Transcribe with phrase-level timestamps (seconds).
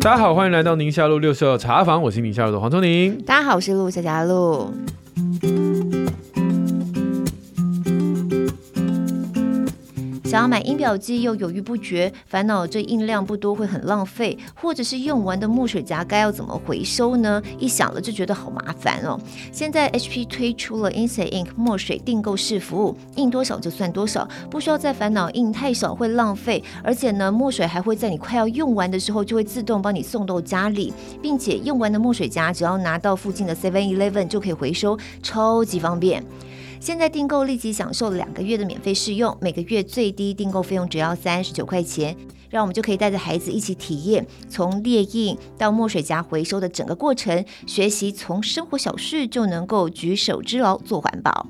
[0.00, 3.20] 大家好，欢迎来到宁夏路六十二茶房，我是宁夏路的黄忠宁。
[3.26, 4.72] 大家好，我是陆小佳路。
[10.38, 17.42] 想要买印表机又犹豫不决，烦恼这印量不多会很浪费，或者是用完的墨水夹该要怎么回收呢？
[17.58, 19.18] 一想了就觉得好麻烦哦。
[19.50, 36.22] 现在 HP 推出了 Inside Ink 墨水订购式服务，印多少就算多少，不需要再烦恼印太少会浪费，而且呢，墨水还会在你快要用完的时候就会自动帮你送到家里，并且用完的墨水夹只要拿到附近的 Seven Eleven 就可以回收，超级方便。
[36.80, 42.16] 现在订购立即享受两个月的免费试用，每个月最低订购费用只要三十九块钱，
[42.48, 51.46] 让我们就可以带着孩子一起体验从列印到墨水夹回收的整个过程，学习从生活小事就能够举手之劳做环保。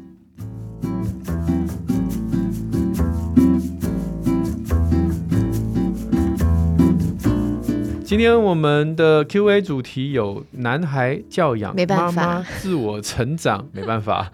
[8.08, 14.32] 今天我们的 Q&A 主题有男孩教养，没办法，妈妈自我成长， 没办法，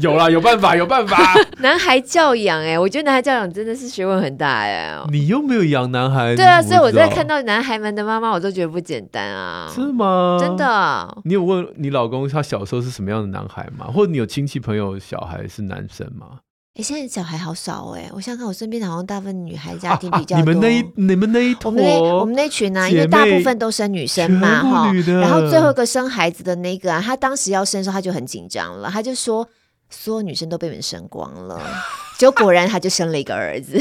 [0.00, 1.18] 有啦，有办法，有办法。
[1.58, 4.96] 男孩教养，哎，我觉得男孩教养真的是学问很大，哎。
[5.10, 9.68] 你又没有养男孩，对啊，所以我在看到男孩们的妈妈，我都觉得不简单啊。
[9.74, 10.38] 是吗？
[10.40, 11.18] 真的。
[11.24, 13.86] 你有问你老公他小时候是什么样的男孩吗？
[13.92, 16.38] 或者你有亲戚朋友小孩是男生吗？
[16.78, 18.10] 哎，现在小孩好少哎！
[18.12, 20.36] 我想想看，我身边好像大部分女孩家庭比较多。
[20.36, 24.92] 啊啊、你们那一、你们那一坨，我们那我们那群呢、啊，因为大部分都生女生嘛，哈。
[24.92, 29.48] 然后最后一个生孩子的那个啊，他当时要生的时候，他就很紧张了，他就说，
[29.88, 31.58] 所有女生都被你们生光了。
[32.18, 33.78] 就果然，他就生了一个儿子。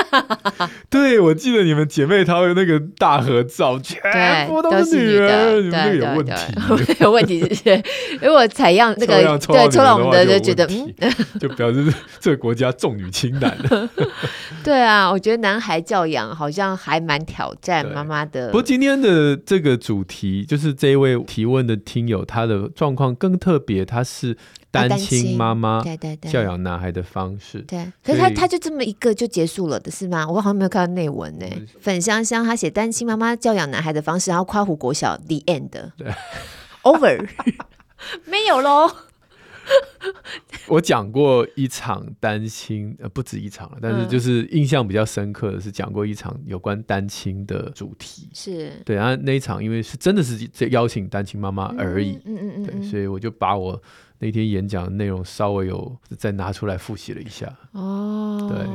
[0.88, 7.82] 对，我记得你们姐妹淘的那个大合照，全部都是女儿，你们那个有问题， 有问题是，
[8.20, 10.66] 如果采样那个对抽到我们的就觉得，
[11.00, 13.56] 嗯， 就表示这个国家重女轻男。
[14.62, 18.46] 对啊，我觉得男孩教养好像还蛮挑战妈妈的。
[18.48, 24.36] 不过今天的这个主题，就是这一位提问的听友，他的状况更特别，他是。
[24.76, 25.82] 单亲妈妈
[26.30, 30.26] 教养男孩的方式，对，可是他他就这么一个就结束了的是吗？
[30.28, 31.46] 我好像没有看到内文呢。
[31.80, 36.12] 粉香香他写单亲妈妈教养男孩的方式，然后夸胡国小 The End，对
[36.82, 37.28] ，Over，
[38.26, 38.90] 没有喽。
[40.68, 48.72] 我讲过一场单亲，呃，不止一场了，但是就是印象比较深刻的是讲过一场有关单亲的主题，是。
[48.84, 53.80] 对，然后那一场因为是真的是在邀请单亲妈妈而已，嗯嗯嗯，对，所以我就把我。
[54.18, 57.52] 那天演讲的内容稍微有再拿出来复习了一下。
[57.72, 58.66] 哦，对，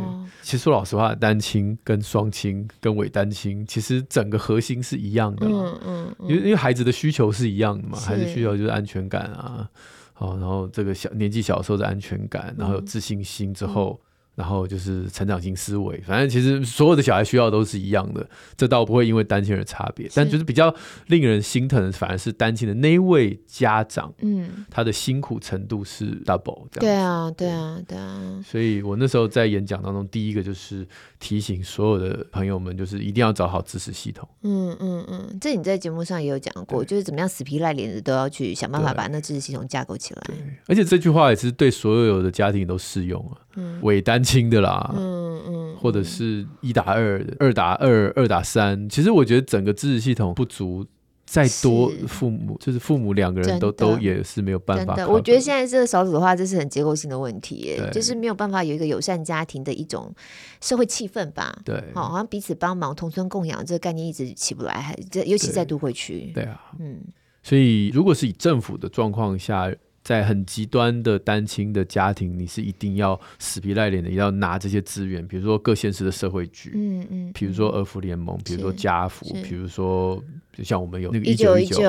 [0.41, 9.69] 其实说老实话，单亲跟双亲跟伪单亲，其实整个核心是一样的，嗯嗯，因为因为孩子的需求是一样的嘛，孩子需求就是安全感啊，
[10.13, 13.99] 好，然后这个小年纪小时候的安全感，然后有自信心之后。
[14.33, 20.09] 然后就是成长型思维，反正其实所有的小孩需要都是一样的，这倒不会因为单亲而差别。
[20.15, 20.73] 但就是比较
[21.07, 26.79] 令人心疼的，反而是单亲的那一位家长，嗯，他的辛苦程度是 double 这样。
[26.79, 28.41] 对啊，对啊，对啊。
[28.45, 30.87] 所以我那时候在演讲当中，第一个就是
[31.19, 34.27] 提醒所有的朋友们，就是一定要找好支持系统。
[34.43, 40.21] 嗯嗯嗯，这你在节目上也有讲过，就是怎么样死皮赖脸的都要去想办法把那支持系统架构起来。
[40.67, 43.37] 而且这句话也是对所有的家庭都适用啊。
[43.55, 50.85] 嗯，伪单亲的啦，嗯嗯，或者是一打二、二打二、二打三，其实我觉得整个支持系统不足，
[51.25, 55.07] 再多父母就是父母两个人都都也是没有办法。
[55.07, 60.13] 我觉得现在这个少子化，这是很结构性的问题耶，就是没有办法有一个友善家庭的一种
[60.59, 61.57] 社会气氛吧。
[61.63, 66.31] 对，好，好像彼此帮忙、同村共养这个概念一直起不来，还这尤其在都会区。
[66.35, 66.99] 对啊，嗯，
[67.41, 69.71] 所以如果是以政府的状况下。
[70.03, 80.19] 在很极端的单亲的家庭，你是一定要死皮赖脸的，要拿这些资源，比如说各县市的社会局，嗯嗯，比如说儿福联盟，比如说家福，比如说
[80.63, 81.81] 像我们有那个一九一九，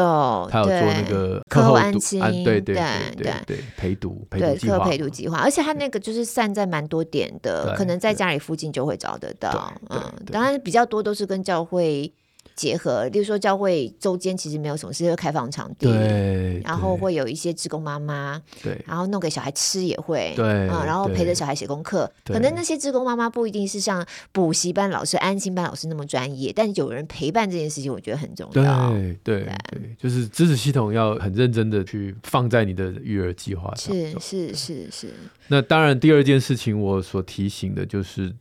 [0.50, 2.84] 他有做那个课后安亲，对对对
[3.16, 12.12] 对对，陪读陪读计划，陪读计划，而且他那个就是散在蛮多点的，可能在家里附近就会找得到，嗯，当然比较多都是跟教会。
[12.54, 35.14] 结合，例如说教会周间其实没有什么事，开放场地，对，然后会有一些职工妈妈，对，然后弄给小孩吃也会，对，嗯，然后陪着小孩写功课，可能那些职工妈妈不一定是像补习班老师、安心班老师那么专业，但有人陪伴这件事情，我觉得很重要，对对对，就是支持系统要很认真的去放在你的育儿计划上，是是是是。
[35.48, 38.32] 那当然，第二件事情我所提醒的就是，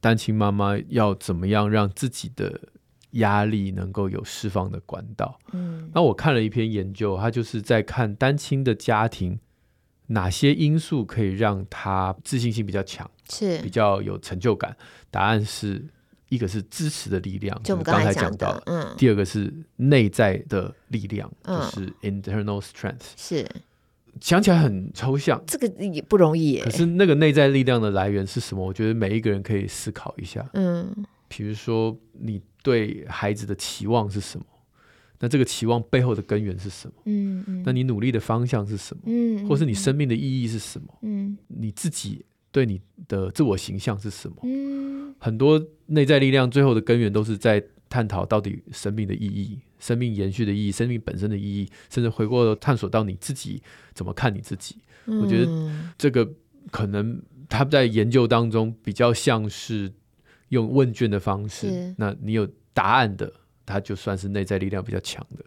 [0.00, 2.58] 单亲妈妈要怎么样让自己的。
[3.12, 5.38] 压力能够有释放的管道。
[5.52, 9.38] 嗯，那我看了一篇研究，他就是在看单亲的家庭
[10.08, 14.76] 哪些因素可以让他自信心比较强，是比较有成就感？
[15.10, 15.86] 答案是
[16.28, 23.12] 一个是支持的力量，就我们刚才讲到，嗯，第二个是内在的力量，嗯、就是 internal strength。
[23.16, 23.46] 是，
[24.20, 26.60] 想起来很抽象，这个也不容易。
[26.60, 28.62] 可是那个内在力量的来源是什么？
[28.66, 30.46] 我觉得每一个人可以思考一下。
[30.52, 30.92] 嗯，
[31.28, 34.44] 比如说你对孩子的期望是什么？
[35.20, 36.94] 那这个期望背后的根源是什么？
[37.06, 39.02] 嗯嗯，那你努力的方向是什么？
[39.06, 40.98] 嗯，或是你生命的意义是什么？
[41.02, 44.36] 嗯，你自己对你的自我形象是什么？
[44.44, 53.60] 嗯，很多内在力量最后的根源都是在探讨到底生命的意义、生命延续的意义、生命本身的意义，甚至回过头探索到你自己
[53.94, 54.76] 怎么看你自己。
[55.06, 56.32] 嗯，我觉得这个
[56.70, 59.92] 可能他在研究当中比较像是
[60.50, 63.32] 用问卷的方式，那你有答案的。
[63.70, 65.44] 他就算是内在力量比较强的，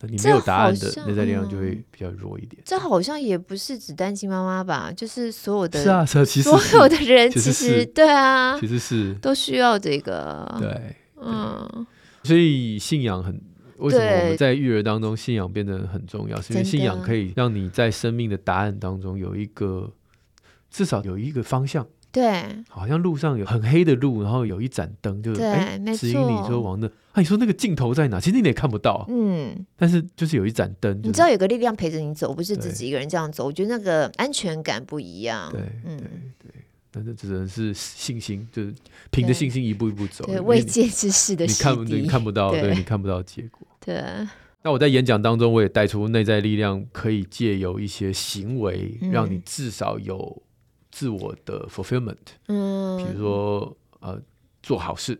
[0.00, 2.60] 那你没有答案的内在力量就会比较弱一点。
[2.66, 11.86] 这好像也不是只单亲妈妈吧，就是所有的是啊，是其实所有的人其实对啊，其实是都需要这个对，嗯，
[12.24, 13.40] 所以信仰很
[13.76, 16.40] 为什么我们在育儿当中信仰变得很重要？
[16.40, 19.88] 是因为信仰可以让你在生命的答案当中有一个
[20.68, 21.86] 至少有一个方向。
[22.12, 26.86] 对，好像路上有很黑的路，然后有一盏灯，就是哎，指引你说往那。
[26.86, 28.20] 啊，你说那个尽头在哪？
[28.20, 29.04] 其实你也看不到。
[29.08, 33.44] 嗯，但是就是有一盏灯，你知道有个力量陪着你走，不是自己一个人这样走。
[33.44, 35.50] 我觉得那个安全感不一样。
[35.50, 36.52] 对，嗯，对对。
[36.90, 38.74] 但是只能是信心，就是
[39.10, 40.24] 凭着信心一步一步走。
[40.26, 43.66] 对，未见之事的，你看你看不到，对你看不到结果。
[43.80, 44.02] 对。
[44.62, 50.42] 那我在演讲当中，我也带出内在力量，可以借由一些行为，让你至少有。
[50.92, 52.16] 自我的 fulfillment，
[52.46, 54.20] 嗯，比如说呃
[54.62, 55.18] 做好事，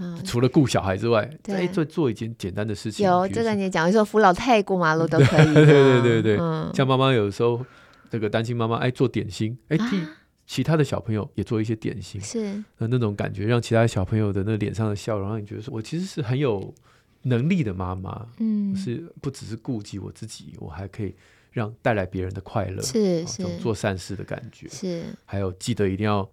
[0.00, 3.06] 嗯、除了顾小孩之外，再做做一件简单的事情。
[3.06, 5.52] 有这个你讲，你说扶老太过马路都可以。
[5.54, 7.64] 对对对对，嗯、像妈妈有时候
[8.10, 10.02] 这个单亲妈妈爱做点心，哎替
[10.46, 16.74] 其他的小朋友也做一些点心，是那那种感觉，让其他小朋友的那脸上的笑容，让你觉得说我其实是很有
[17.22, 21.14] 能力的妈妈，嗯，是不只是顾及我自己，我还可以。
[21.52, 25.04] 让带来别人的快乐，是是、做善事的感觉，是。
[25.24, 26.28] 还有记得一定要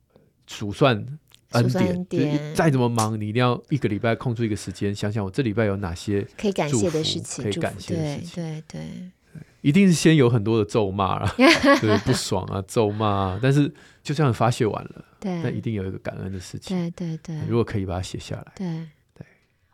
[0.48, 0.96] 数算
[1.52, 2.56] 恩典，恩典。
[2.56, 8.82] 再怎么忙，你一定要一个礼拜空出一个时间，想想我这礼拜有哪些可以感谢的事情，可以感谢的事情，对对。
[9.32, 13.68] 对，一定是先有很多的咒骂了， 对，不爽啊，咒骂啊，但是
[14.02, 18.88] 就这样发泄完了，对，那一定有一个感恩的事情，对对对，如果可以把它写下来，对。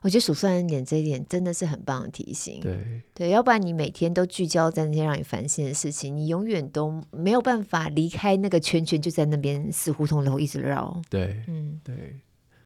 [0.06, 2.60] 我觉得数算恩典这一点真的是很棒的提醒。
[2.62, 11.02] 对对，要不然你每天都聚焦在那些让你烦心的事情，你永远都没有办法离开那个圈圈，就在那边死胡同里一直绕。
[11.10, 12.18] 对，嗯，对。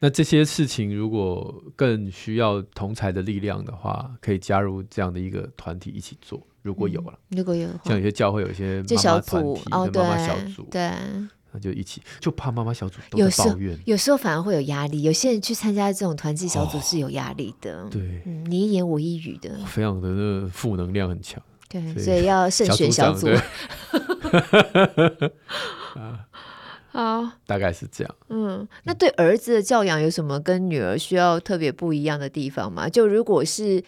[0.02, 6.46] 那这些事情如果更需要同才的力量的话，可以加入这样的一个团体一起做。
[6.62, 10.92] 如果有了，嗯、如果有，像有些教会有一些妈妈团体、妈妈小组，对。
[11.52, 15.02] 那就一起，就怕妈妈小组都在抱怨，有时候反而会有压力。
[15.02, 21.42] 有些人去参加这种团契小组是有压力的，哦、对、嗯，你一言我一语的，非常的那负能量很强。
[21.68, 23.28] 对，所以，所以要慎选小组。
[25.96, 26.26] 啊，
[26.92, 28.16] 好，大概是这样。
[28.30, 32.90] 嗯，那对儿子的教养有什么跟女儿需要特别不一样的地方吗？
[32.90, 33.84] 就如果是。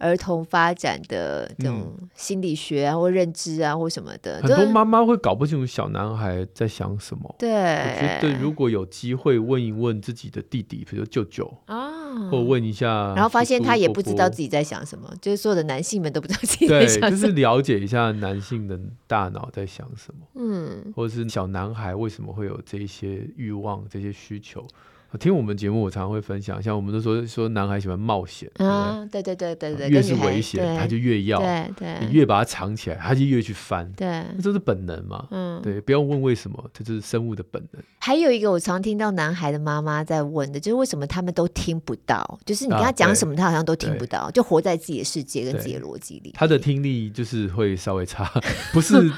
[0.00, 7.34] 儿童发展的这种心理学啊，或认知啊，或什么的，很多妈妈会搞不清楚小男孩在想什么。
[7.38, 24.66] 对，我觉得如果有机会问一问自己的弟弟，比如舅舅啊，或问一下，然后发现他也不知道自己在想什么，就是所有的男性们都不知道自己在想什么，就是了解一下男性的大脑在想什么，嗯，或者是小男孩为什么会有这些欲望、这些需求。
[25.18, 37.82] 听我们节目，我常常会分享，像我们都说说男孩喜欢冒险啊，对对对对对，越是危险他就越要，对对，你越把它藏起来，他就越去翻，对，那这是本能嘛，嗯，对，不要问为什么，这就是生物的本能。
[37.98, 46.32] 还有一个我常听到男孩的妈妈在问的，就是为什么他们都听不到，就是你跟他讲什么，他好像都听不到，就活在自己的世界跟自己的逻辑里。
[46.34, 48.30] 他的听力就是会稍微差，
[48.72, 49.10] 不是。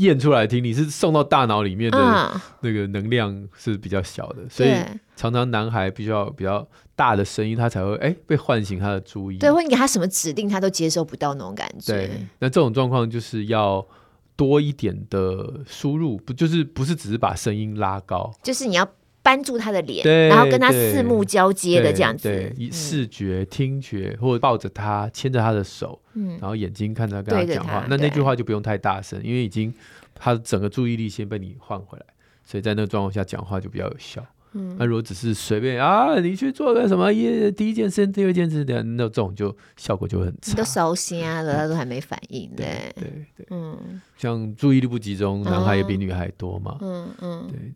[0.00, 4.70] 验出来听，你是送到大脑里面的那个能量是比较小的，嗯、所以
[5.16, 9.38] 常常男孩比较比较大的声音，他才会哎被唤醒他的注意。
[9.38, 11.92] 对，或你给他什么指令，他都接收不到那种感觉。
[11.92, 13.86] 对，那这种状况就是要
[14.36, 18.88] 多一点的输入，不就是不是只是把声音拉高，就是你要。
[19.22, 29.72] 扳住他的脸，然后跟他四目交接的这样子，对，以视觉、听觉，或者抱着他，牵着他的手，嗯，然后眼睛看他跟他讲话，那那句话就不用太大声，因为已经
[30.14, 32.06] 他整个注意力先被你换回来，
[32.44, 34.24] 所以在那个状况下讲话就比较有效。
[34.52, 40.50] 嗯，那如果只是随便啊，你去做个什么一第一件事、第二件事的，那这种就效果就很差。
[40.50, 43.04] 你都烧心啊了，他 都还没反应，对对
[43.36, 47.72] 对，嗯，像注意力不集中，男孩也比女孩多嘛，嗯嗯，对，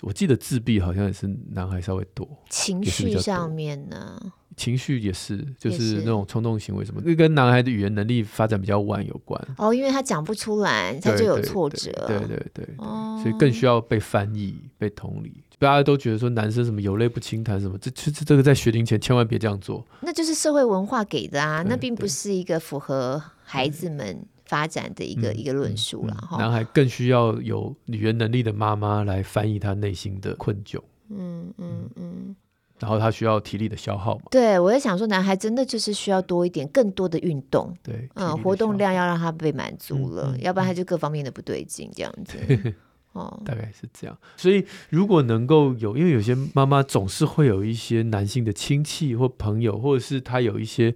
[0.00, 4.20] 我记得自闭好像也是男孩稍微多，情绪上面呢，
[4.56, 9.40] 情绪也是，就是那种冲动行为什么，那跟男孩的语言能力发展比较晚有关。
[9.56, 15.42] 哦，因为他讲不出来，他就有挫折，对对对，哦，所以更需要被翻译、被同理。
[15.60, 19.84] 大家都觉得说男生什么有泪不轻弹什么，这这这个在学龄前千万别这样做。
[20.02, 26.38] 那就是社会文化给的啊，那并不是一个符合孩子们发展的一个一个论述了哈。
[26.38, 30.80] 男孩更需要有语言能力的妈妈来翻译他内心的困窘。
[31.10, 32.36] 嗯嗯嗯。
[32.80, 34.22] 然后他需要体力的消耗嘛？
[34.30, 37.74] 对，我在想说，男孩真的就是需要多一点、更多的运动。
[37.82, 42.38] 对，嗯，活动量要让他被满足了，要不然他就各方面的不对劲这样子。
[43.14, 44.16] 哦，大概是这样。
[44.36, 50.94] 所以如果能够有，因为有些妈妈总是会有一些男性的亲戚或朋友，或者是他有一些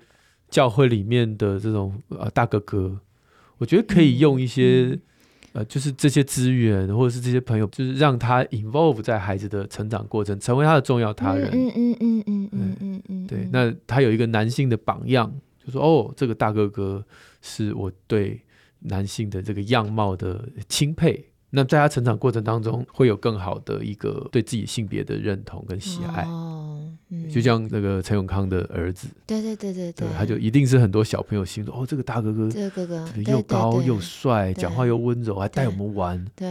[0.49, 3.01] 教会里面的这种呃大哥哥，
[3.63, 5.01] 我觉得可以用一些、嗯、
[5.53, 11.49] 呃，就是这些资源或者是这些朋友，就是让他 involve 在孩子的成长过程，成为他的重要他人。
[11.53, 13.49] 嗯嗯嗯嗯嗯嗯嗯，对。
[13.53, 15.33] 那他有一个男性的榜样，
[15.65, 17.07] 就说哦，这个大哥哥
[17.41, 18.41] 是我对
[18.81, 21.25] 男性的这个样貌的钦佩。
[21.55, 26.23] 那在他成长过程当中，会有更好的一个对自己性别的认同跟喜爱。
[26.25, 26.81] 哦，
[27.11, 36.49] 嗯，就像那个陈永康的儿子，对对对对对，他就一定是很多小朋友心中哦，这个大哥哥，这个哥哥又高又帅，讲话又温柔，还带我们玩，对，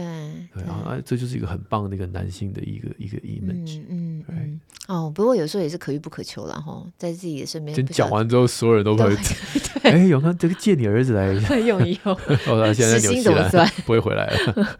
[0.54, 3.82] 对啊，这就是一个很棒的一个男性的一个一个 image。
[3.88, 7.74] 嗯嗯，哦，不过有时候也是可遇不可求了哈，在自己的身边。
[7.74, 9.16] 先讲完之后，所有人都会，
[9.82, 12.14] 哎，永康，这个借你儿子来用一 用，
[12.46, 13.50] 哦，他现在纽西兰
[13.84, 14.78] 不会回来了。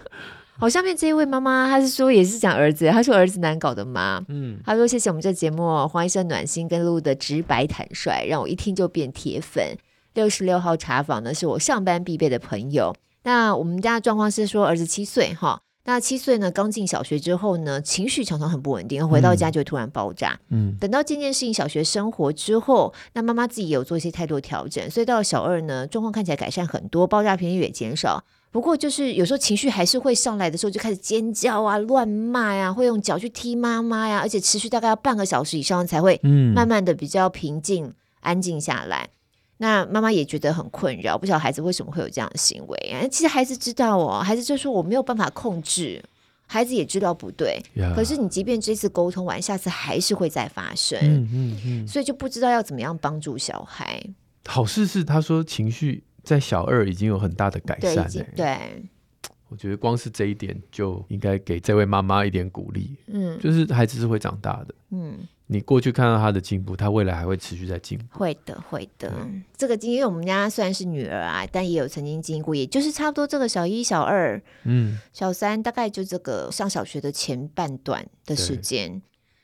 [0.63, 9.77] 好，下面这一位妈妈，她是说也是讲儿子，她说儿子难搞的妈，嗯，她说谢谢我们这节目黄医生暖心跟露露的直白坦率，让我一听就变铁粉。
[10.15, 12.95] 六十六号茶坊呢是我上班必备的朋友。
[13.25, 28.23] 那我们家的状况是说儿子七岁哈，那七岁呢刚进小学之后呢情绪常常很不稳定，回到家就会突然爆炸，嗯，等到渐渐适应小学生活之后，那妈妈自己也有做一些态度调整，所以到了小二呢状况看起来改善很多，爆炸频率也减少。
[28.53, 36.21] 不过，就是有时候情绪还是会上来的时候，就开始尖叫啊、乱骂呀，会用脚去踢妈妈呀，而且持续大概要半个小时以上才会，
[36.55, 39.09] 慢慢的比较平静、嗯、安静下来。
[39.57, 43.09] 那妈妈也觉得很困扰，不晓得孩子为什么会有这样的行为。
[43.11, 46.05] 其实孩子知道哦，孩子就说我没有办法控制，
[46.47, 47.59] 孩子也知道不对。
[47.97, 50.99] 可是你即便这次沟通完，下次还是会再发生。
[51.01, 54.05] 嗯嗯嗯，所以就不知道要怎么样帮助小孩。
[54.45, 56.05] 好事是他说情绪。
[56.23, 58.85] 在小二已经有很大的改善，欸，对，
[59.49, 62.97] 我觉得光是这一点就应该给这位妈妈一点鼓励。
[63.09, 64.75] 嗯，就是孩子是会长大的。
[64.91, 68.19] 嗯，你过去看到他的进步，他未来还会持续在进步。
[68.19, 69.11] 会的，会的。
[69.11, 79.03] 对这个经，因为我们家虽然是女儿啊，但也有曾经经历过，也就是差不多这个小一、小二，嗯，小三，大概就这个上小学的前半段的时间。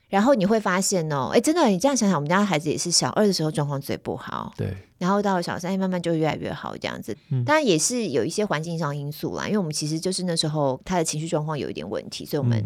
[0.09, 4.75] 然后你会发现哦，哎，真的，你这样想想，我们家孩子也是小二的时候状况最不好，对。
[4.97, 7.15] 然后到了小三，慢慢就越来越好，这样子。
[7.45, 12.61] 当然也是有一些环境上因素啦，因为我们其实就是那时候他的情绪状况有一点问题，所以我们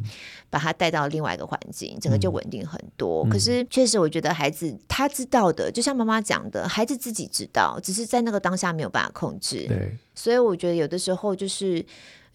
[0.50, 3.24] 把他带到另外一个环境，整个就稳定很多。
[3.26, 9.68] 可是确实，我觉得孩子他知道的，就像妈妈讲的，孩子自己知道，只是在那个当下没有办法控制。
[9.68, 9.96] 对。
[10.16, 11.86] 所以我觉得有的时候就是。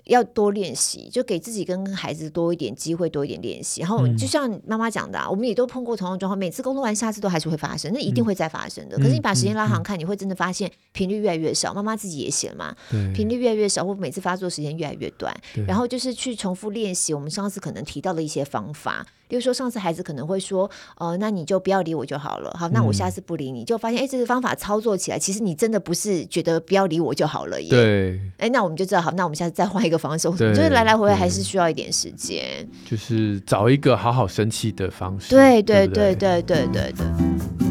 [0.09, 3.83] 要多练习，就给自己跟孩子多一点机会，多一点练习。
[3.83, 8.97] 然后就像妈妈讲的，啊，嗯、我们也都碰过同样状况，每次沟通完，下次都还是会发生，那一定会再发生的。
[8.97, 11.75] 嗯、可是你把时间拉长看，嗯、你会真的发现频率越来越少。
[11.75, 12.75] 妈妈自己也写了嘛，
[13.15, 15.35] 频率越来越少，或每次发作时间越来越短。
[15.67, 19.07] 然后就是去重复练习我们上次可能提到的一些方法。
[19.29, 20.69] 比如说，上次孩子可能会说
[20.99, 27.69] ：“呃，那你就不要理我就好了。”好，那我下次不理你，就发现哎，这个方法操作起来，其实你真的不是觉得不要理我就好了耶。
[27.69, 28.21] 对。
[28.39, 30.29] 哎，那我们就知道，好，那我们下次再换一个方式。
[30.31, 30.55] 对。
[30.55, 32.67] 就是来来回回还是需要一点时间。
[32.85, 35.35] 就是找一个好好生气的方式。
[35.35, 37.68] 对对对对对对对。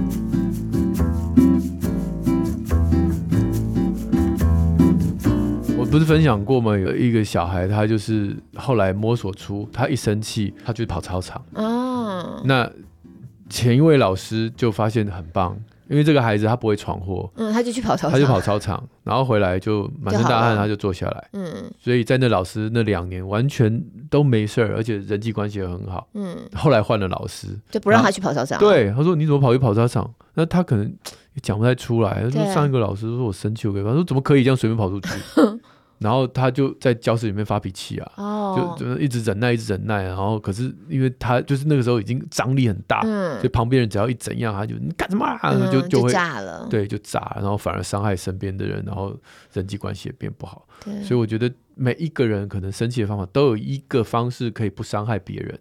[5.98, 6.78] 不是分享过吗？
[6.78, 11.44] 有一个小孩，他就是后来摸索出，他一生气，他就跑操场。
[11.56, 12.40] 哦。
[12.46, 12.70] 那
[13.50, 15.58] 前一位老师就发现很棒，
[15.90, 17.28] 因为这个孩子他不会闯祸。
[17.36, 18.12] 嗯，他就去跑操场。
[18.12, 21.30] 他就跑操场，然后回来就满身大汗，他就坐下来。
[21.34, 21.52] 嗯。
[21.80, 26.08] 所以在那老师那两年完全都没事儿，而且人际关系也很好。
[26.14, 26.38] 嗯。
[26.54, 28.60] 后来换了老师，就不让他去跑操场。
[28.60, 30.14] 对，他说你怎么跑去跑操场？
[30.36, 32.22] 那他可能也讲不太出来。
[32.24, 35.10] 他说上一个老师说我生气，我给他说怎么可以这样随便跑出去？
[36.00, 40.04] 然后他就在教室里面发脾气啊，哦、就就一直忍耐，一直忍耐。
[40.04, 45.40] 然后可是因为他就是那个时候已经张力很大，嗯、所以旁边人只要一怎样，他就你干什么、啊？
[45.44, 49.18] 嗯、就就会就炸了，对，就炸，然后反而伤害身边的人，然后
[49.54, 50.68] 人际关系也变不好。
[51.04, 55.60] 所以我觉得每一个人可能生气的方法都有一个方式可以不伤害别人。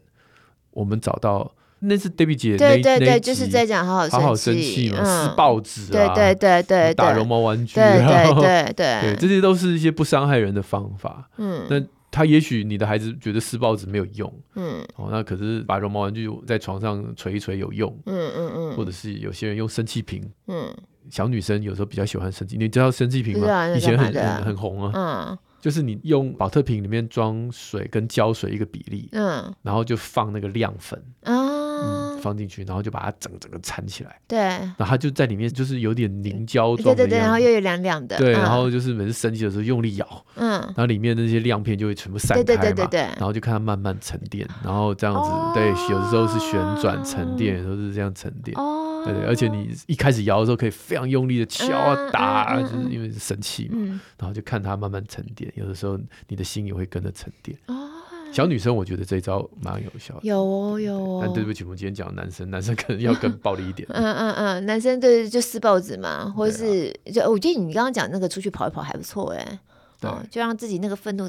[0.70, 1.52] 我们找到。
[1.80, 11.28] 那是 Debbie 姐，对对对，就是在讲好好生气嘛，撕报纸啊，对对对对，打绒毛玩具，对对对 对，这些都是一些不伤害人的方法。
[11.36, 11.80] 嗯，那
[12.10, 20.74] 他也许你的孩子觉得撕报纸没有用，嗯，哦，那可是把绒毛玩具在床上捶一捶有用，嗯嗯嗯，或者是有些人用生气瓶，嗯，
[21.10, 23.68] 小女生有时候比较喜欢生气，你知道生气瓶吗？
[23.76, 25.38] 以前很很很红啊，嗯。
[25.60, 55.52] 就是你用保特瓶里面装水跟胶水一个比例，嗯，然后就放那个亮粉，嗯，放进去，然后就把它整整个缠起来，对，然后它就在里面就是有点凝胶状，对对对，然后又有凉凉的，对，然后就是每次生气的时候用力咬，嗯，然后里面那些亮片就会全部散开嘛，对对对对，然后就看它慢慢沉淀，然后这样子，对，有的时候是旋转沉淀，有时候是这样沉淀，哦，对对，而且你一开始摇的时候可以非常用力的敲啊打啊，就是因为是生气嘛，然后就看它慢慢沉淀。
[55.56, 55.98] 有的时候，
[56.28, 57.56] 你的心也会跟着沉淀。
[57.66, 57.88] 哦，
[58.32, 60.20] 小女生，我觉得这一招蛮有效的。
[60.22, 61.22] 有哦，有哦。
[61.24, 63.88] 但对不起，我们今天讲男生，男生可能要更暴力一点。
[63.92, 69.58] 嗯嗯嗯，男生对就撕报纸嘛，或者是就我觉得你刚刚讲那个出去跑一跑还不错哎。
[70.00, 71.26] 对，就让自己那个愤怒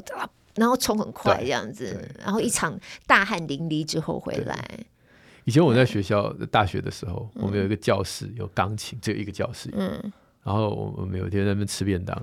[0.56, 4.58] 然后冲很快这样子，然后一场大汗淋漓之后回来。
[5.48, 9.70] 以前我在学校大学的时候，我们有一个教室有钢琴，只有一个教室。
[9.72, 10.12] 嗯。
[10.44, 12.14] 然后我们有一天在那边吃便当，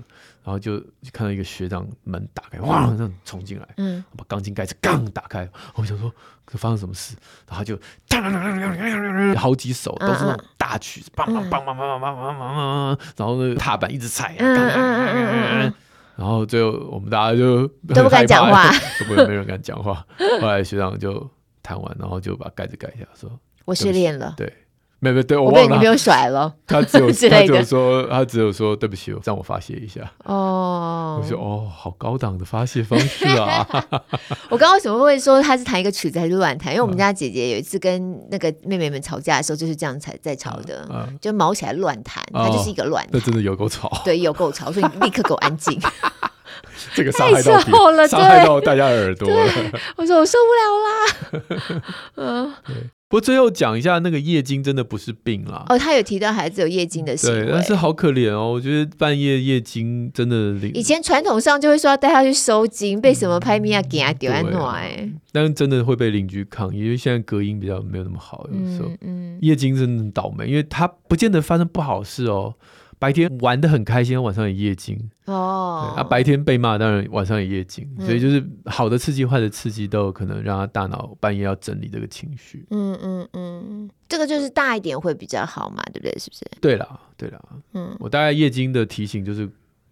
[0.44, 0.80] 然后就
[1.12, 6.14] 看到一个学长门打开，哇，那种冲进来，嗯，把钢琴盖子刚打开，我想说
[6.46, 7.16] 这发生什么事，
[7.50, 7.76] 然后就
[9.36, 14.36] 好几首都是那种大曲子，梆梆梆梆梆梆梆梆梆，然后那个踏板一直踩，
[16.16, 20.06] 然后最后我们大家就都不敢讲话，都不没人敢讲话。
[20.40, 21.30] 后来学长就
[21.66, 23.30] 弹完，然后就把盖子盖下，说
[23.66, 24.54] ：“我失恋了。”对。
[25.00, 26.52] 没有对我忘了，你没有甩了。
[26.66, 30.02] 他只有 他只有说，他只有说对不起，让我发泄一下。
[30.24, 33.68] 哦，我说哦，好高档的发泄方式啊！
[34.50, 36.74] 我刚刚为什么会说他是弹一个曲子还是乱弹？
[36.74, 43.12] 因为我们家姐姐有一次跟那个妹妹们吵架的时候，就是这样才在吵的，就毛起来乱弹，他就是一个乱弹。
[43.14, 45.80] 那真的有够吵，对，有够吵，所以立刻给我安静。
[46.94, 47.54] 这个伤害到
[47.92, 49.52] 了，伤害到大家耳朵了。
[49.96, 51.84] 我说我受不了啦。
[52.18, 52.54] 嗯。
[53.08, 55.64] 不过最后讲一下，那个夜惊真的不是病啦。
[55.70, 58.52] 哦，他有提到孩子有夜惊的行为，对，但是好可怜哦。
[58.52, 64.82] 我觉得半夜夜惊真的，以前传统上就会说要带他去收惊，被什么拍咪啊给他丢在那。
[65.32, 68.90] 但是真的会被邻居抗议，因为现在隔音比较没有那么好，有时候。
[69.02, 72.56] 嗯，夜惊真的很倒霉，因为他不见得发生不好事哦。
[73.06, 75.94] 白天玩的很开心，晚上也夜惊哦。
[75.96, 82.66] 啊，白天被骂，当然晚上也夜惊，嗯、所以就是好的刺激、坏的刺激都有可能让他大脑半夜要整理这个情绪。
[82.72, 86.18] 嗯嗯嗯，这个就是大一点会比较好嘛，对不对？
[86.18, 86.44] 是不是？
[86.60, 87.40] 对啦，对啦。
[87.74, 89.48] 嗯，我大概夜惊的提醒就是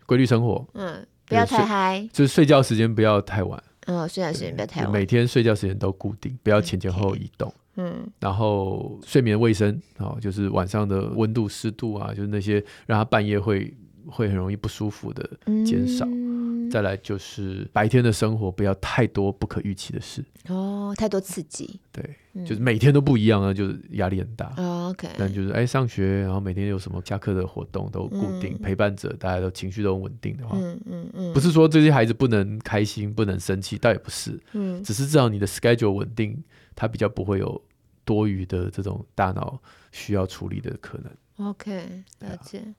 [0.08, 3.62] 规律生活，嗯，不要太嗨，就是睡觉时间不要太晚。
[3.86, 7.48] 嗯，睡觉时间不要太晚，每天睡觉时间都固定，不要前前后后移动。
[7.48, 7.63] Okay.
[7.76, 13.74] 嗯，然后睡眠卫生啊，就是晚上的温度、湿度啊，就是那些让他半夜会
[14.08, 15.28] 会很容易不舒服的
[15.66, 16.06] 减少。
[16.06, 21.80] 嗯、再来就是白天的生活不要太多不可预期的事哦，太多刺激。
[21.92, 24.54] 对，嗯、就是每天都不一样啊，就是压力很大。
[24.58, 36.38] 哦、OK，但就是哎，上学，然后每天有什么下课的活动都固定，嗯、陪伴者大家都情绪都很稳定的话，嗯嗯嗯，嗯嗯不是说这些孩子不能开心、不能生气，倒也不是，嗯，只是至少你的 schedule 稳定。
[36.76, 37.62] 他比较不会有
[38.06, 39.60] 多余的这种大脑
[39.92, 41.50] 需要处理的可能。
[41.50, 42.60] OK，了解。
[42.60, 42.76] 啊、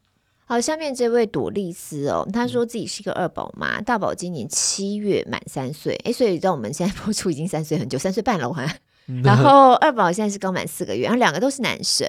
[0.46, 8.78] 好，下面这位朵丽丝哦，她说自己是一个二宝妈，大宝今年七月满三岁，哎，所以在我们现在 播出已经三岁很久，三岁半了，我还。
[9.24, 12.06] 然后二宝现在是刚满四个月，然后两个都是男生。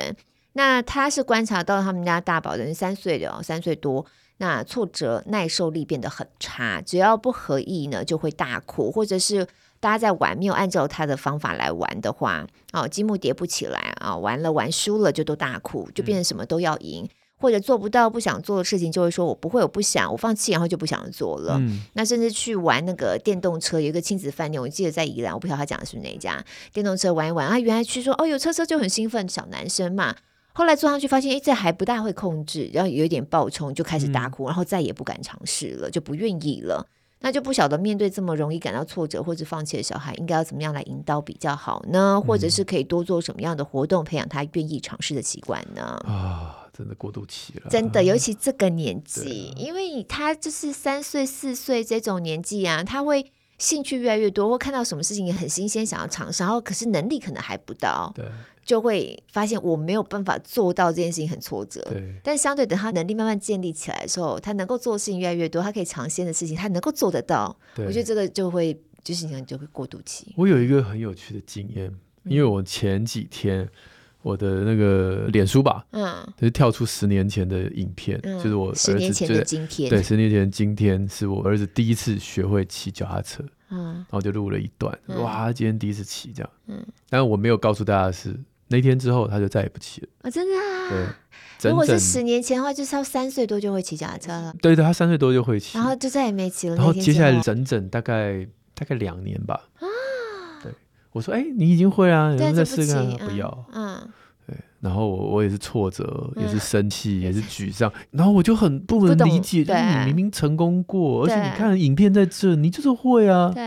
[0.53, 4.05] 那他是观察到他们家大宝人三岁的哦，三岁多，
[4.37, 9.47] 那挫折耐受力变得很差，只要不合意呢，就会大哭，或者是。
[9.85, 12.43] 大家在玩，没有按照他的方法来玩的话，
[12.73, 21.57] 哦，积木叠不起来啊，玩了玩输了就都大哭，就变成什么都要赢，嗯、或者做不到不想做的事情，就会说我不会，我不想，我放弃，然后就不想做了。
[21.59, 26.43] 嗯、那甚至去玩那个电动车，有一个亲子饭店，我记得在宜兰，我不晓得他讲的是哪一家
[26.73, 30.15] 电动车，玩一玩啊，原来去说哦，有车车就很兴奋，小男生嘛，
[30.53, 36.87] 后来坐上去发现，哎，这还不大会控制，然后有一点暴冲，就开始大哭，嗯、然后再也不敢尝试了，就不愿意了。
[37.25, 42.21] 那就不晓得面对这么容易感到挫折或者放弃的小孩，应该要怎么样来引导比较好呢？
[42.21, 45.81] 或者是可以多做什么样的活动，培养他愿意尝试的习惯呢？
[46.05, 47.69] 啊，真的过渡期了。
[47.71, 53.25] 真的，尤其这个年纪，因为他就是三岁四岁这种年纪啊，他会
[53.57, 58.25] 兴趣越来越多，或看到什么事情也很新鲜，想要尝试，然后可是能力可能还不到，对，
[58.63, 61.81] 就会发现我没有办法做到这件事情，很挫折。
[61.89, 67.55] 对，但相对等他能力慢慢建立起来的时候，他能够做的事情越来越多，他可以尝鲜的事情，他能够做得到。
[67.77, 70.33] 我觉得这个就会就是你就会过渡期。
[70.35, 73.69] 我有一个很有趣的经验，因为我前几天。
[74.25, 88.35] 我的那个脸书吧，嗯，就是跳出十年前的影片，嗯、就是我儿子十年前的今天，对，十年前今天是我儿子第一次学会骑脚踏车，嗯，然后就录了一段，嗯、哇，他今天第一次骑这样，嗯，但是我没有告诉大家的是
[88.67, 91.05] 那天之后他就再也不骑了，啊，真的啊，对，
[91.59, 99.69] 整整如果是十年前的话，就是他三岁多就会骑脚踏车了，对对，他三岁多就会骑，然后就再也没骑了，然后接下来整整大概大概两年吧，
[101.15, 103.27] 我说，哎、欸，你已经会啊，能不能再试看看？
[103.27, 103.95] 不要，嗯。
[103.95, 104.09] 嗯
[104.47, 113.63] 对，然后我我也是挫折，也是生气，嗯、也是沮丧，然后我就很不能理解，就是你明明成功过，而且你看影片在这，你就是会啊，对，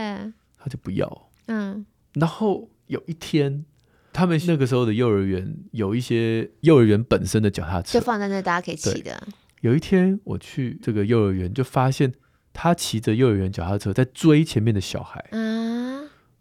[0.57, 3.65] 他就不要，嗯，然后有一天，
[4.13, 9.21] 他们那个时候的幼儿园有一些幼儿园本身的脚踏车，就放在那大家可以骑的。
[9.59, 12.13] 有一天我去这个幼儿园，就发现
[12.53, 15.78] 他骑着幼儿园脚踏车在追前面的小孩，嗯，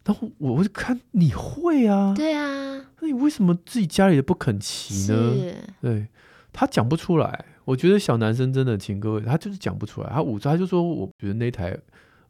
[0.09, 2.83] 然后我就看你会啊，对啊。
[3.01, 5.35] 那你为什么自己家里的不肯骑呢？
[5.83, 6.07] 对，
[6.51, 7.44] 他讲不出来。
[7.66, 10.09] 我觉得小男生真的，请各位，他就是讲不出来。
[10.11, 11.77] 他捂着，他就说：“我觉得那台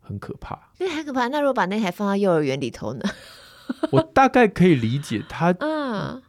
[0.00, 1.28] 很可怕。”那很可怕。
[1.28, 3.00] 那如果把那台放到幼儿园里头呢？
[3.92, 5.54] 我大概可以理解他。
[5.60, 6.20] 嗯，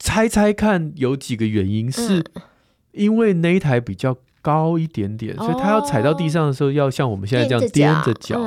[0.00, 2.24] 猜猜看，有几个原因是
[2.90, 8.40] 因为那一台比较高一点点，嗯、所以他要踩到地上的时候，要像我们现在这样踮着脚。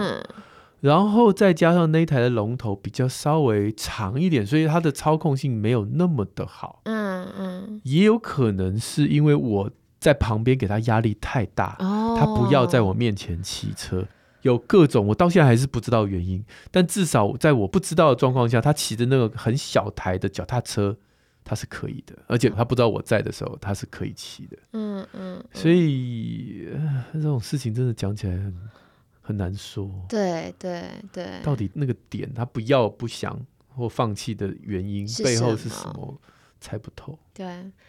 [0.82, 6.82] 然后再加上那台的龙头比较稍微长一点，所以它的操控性没有那么的好。
[6.86, 14.04] 嗯嗯，也有可能是因为我在旁边给他压力太大，哦、他不要在我面前骑车，
[14.42, 16.44] 有各种我到现在还是不知道原因。
[16.72, 20.98] 但至少在我不知道的状况下，他骑着那个很小台的脚踏车，
[21.44, 24.58] 他是可以的，而且他不知道我在的时候，他是可以骑的。
[24.74, 26.68] 嗯嗯，嗯所以
[27.14, 28.52] 这种事情真的讲起来很。
[29.22, 36.20] 很难说，对对对，到底那个点他不要不想或放弃的原因背后是什么，
[36.60, 37.18] 猜不透。
[37.34, 37.46] 对，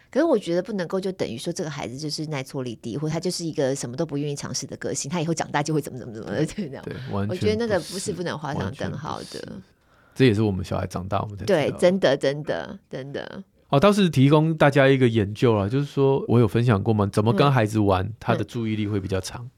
[0.09, 9.61] 可是我觉得不能够就等于说这个孩子就是耐挫力低，或他就是一个什么都不愿意尝试的个性，他以后长大就会怎么怎么怎么的， 对，对，我觉得那个不是不能画上等号的。
[10.15, 13.43] 这也是我们小孩长大我们才对，真的真的真的。
[13.69, 17.07] 哦，倒是提供大家一个研究了，就是说我有分享过吗？
[17.11, 19.49] 怎么跟孩子玩，嗯、他的注意力会比较长。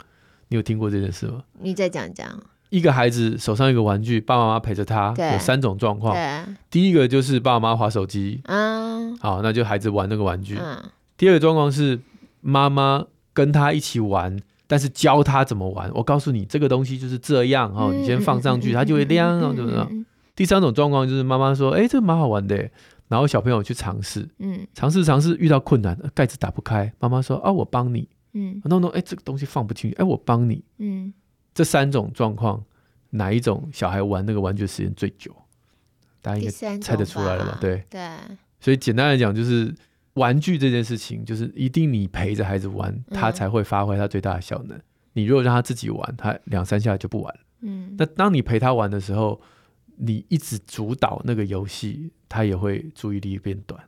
[0.48, 1.42] 你有听过这件事吗？
[1.60, 2.28] 你再讲讲。
[2.68, 6.16] 一个孩子手上一个玩具，爸爸妈妈陪着他，有三种状况。
[6.68, 10.58] 第一个就是爸爸妈妈滑手机，嗯，好，那就孩子玩那个玩具。
[11.16, 12.00] 第二个状况是
[12.40, 15.88] 妈妈跟他一起玩，但是教他怎么玩。
[15.94, 20.04] 我告诉你，这个东西就是这样哦，你先放上去，它就会亮，怎么样？
[20.34, 22.68] 第三种状况就是妈妈说，哎，这个蛮好玩的，
[23.06, 28.08] 然后小朋友去尝试，嗯，尝试尝试，遇到困难，盖子打不开，妈妈说啊，我帮你。
[28.38, 30.62] 嗯，no no，哎，这个东西放不进去，哎，我帮你。
[30.76, 31.10] 嗯，
[31.54, 32.62] 这三种状况，
[33.10, 35.34] 哪一种小孩玩那个玩具时间最久？
[36.20, 37.58] 大家应该猜得出来了吧？
[37.60, 38.00] 对对。
[38.60, 39.74] 所以简单来讲，就是
[40.14, 44.78] 玩具这件事情，就是一定你陪着孩子玩，他才会发挥他最大的效能。
[45.14, 47.40] 你如果让他自己玩，他两三下就不玩了。
[47.62, 47.94] 嗯。
[47.96, 49.40] 那当你陪他玩的时候，
[49.96, 53.82] 你一直主导那个游戏，他也会注意力变短。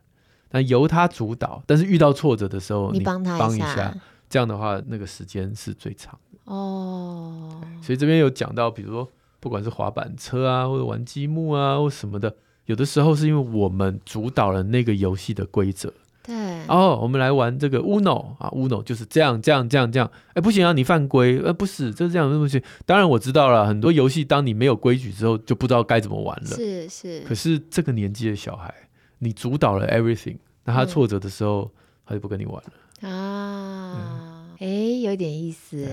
[0.51, 3.95] 那由他主导，但是遇到挫折的时候，你帮他帮一下。
[4.29, 7.61] 这样的话，那个时间是最长的哦。
[7.81, 15.91] 所以这边有讲到，比如说，不管是滑板车啊，或者玩积木啊，或什么的，有的时候是因为我们主导了那个游戏的规则。
[16.21, 16.35] 对。
[16.67, 20.11] 哦，我们来玩这个 Uno 啊，Uno 就是这样，这样，这样，这样。
[20.33, 21.39] 哎，不行啊，你犯规。
[21.39, 22.61] 呃，不是，就是这样，对不起。
[22.85, 26.49] 当然我知道了，很多游戏当你没有规矩之后，就不知道该怎么玩了。
[26.49, 27.21] 是是。
[27.21, 28.71] 可是这个年纪的小孩，
[29.17, 31.71] 你主导了 everything，那他挫折的时候，
[32.05, 32.71] 他就不跟你玩了。
[33.01, 35.87] 啊，哎、嗯，有点意思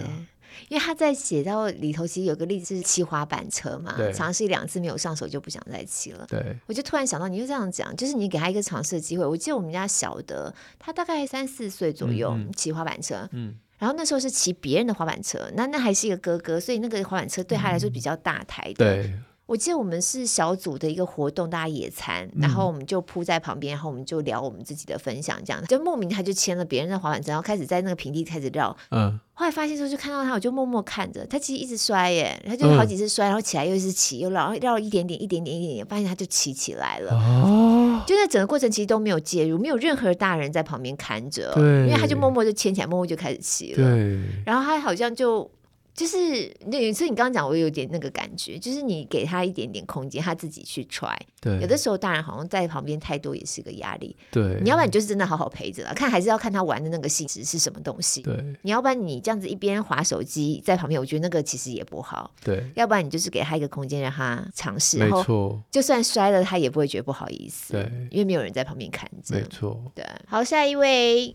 [0.68, 6.24] 因为他在写到里头，其实有个例子是骑滑板车嘛，尝试一两次没有上手就不想再骑了。
[6.26, 9.26] 对，我就突然想到，你就这样讲，就是你给他一个尝试的机会。
[9.26, 18.96] 我记得我们家小的，他大概三四岁左右骑滑板车，嗯，嗯然后那时候是骑别人的滑板车，那那还是一个哥哥，所以那个滑板车对他来说比较大台的。
[18.96, 19.14] 嗯、对。
[19.46, 28.76] 我记得我们是小组的一个活动，大家野餐，然后我们就铺在旁边，然后我们就聊我们自己的分享，这样就莫名他就牵了别人的滑板车，然后开始在那个平地开始绕。
[28.90, 37.12] 嗯，后来发现之后就看到他，我就默默看着他，其实一直摔耶，他就好几次摔，然后起来又是骑，又绕绕一点点，一点点，一点点，发现他就骑起来了。
[37.12, 45.48] 哦哦，就在整个过程其实都没有介入，没有任何大人在旁边看着，对，因为他就默默就牵起来，默默就开始骑了，对，然后他好像就。
[45.96, 51.16] 就是那，所以你刚刚讲，我有点那个感觉，就是你给他一点点空间，他自己去 try。
[51.40, 54.14] 对，有的时候大人好像在旁边太多也是个压力。
[54.30, 58.20] 对，你要不然你就是真的好好陪着了，看还是要看他玩的那个性质是什么东西。
[58.20, 62.30] 对，你要不然你这样子一边滑手机在旁边，我觉得那个其实也不好。
[62.44, 67.72] 对，要不然你就是给他一个空间让他尝试，没错，就算摔了他也不会觉得不好意思。
[67.72, 69.34] 对，因为没有人在旁边看着。
[69.34, 69.82] 没错。
[69.94, 71.34] 对，好，下一位。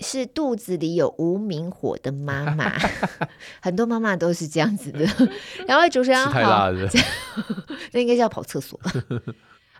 [0.00, 2.72] 是肚子里有无名火的妈妈，
[3.60, 5.06] 很多妈妈都是这样子的。
[5.66, 6.70] 两位主持人好，
[7.92, 8.78] 那应该是要跑厕所。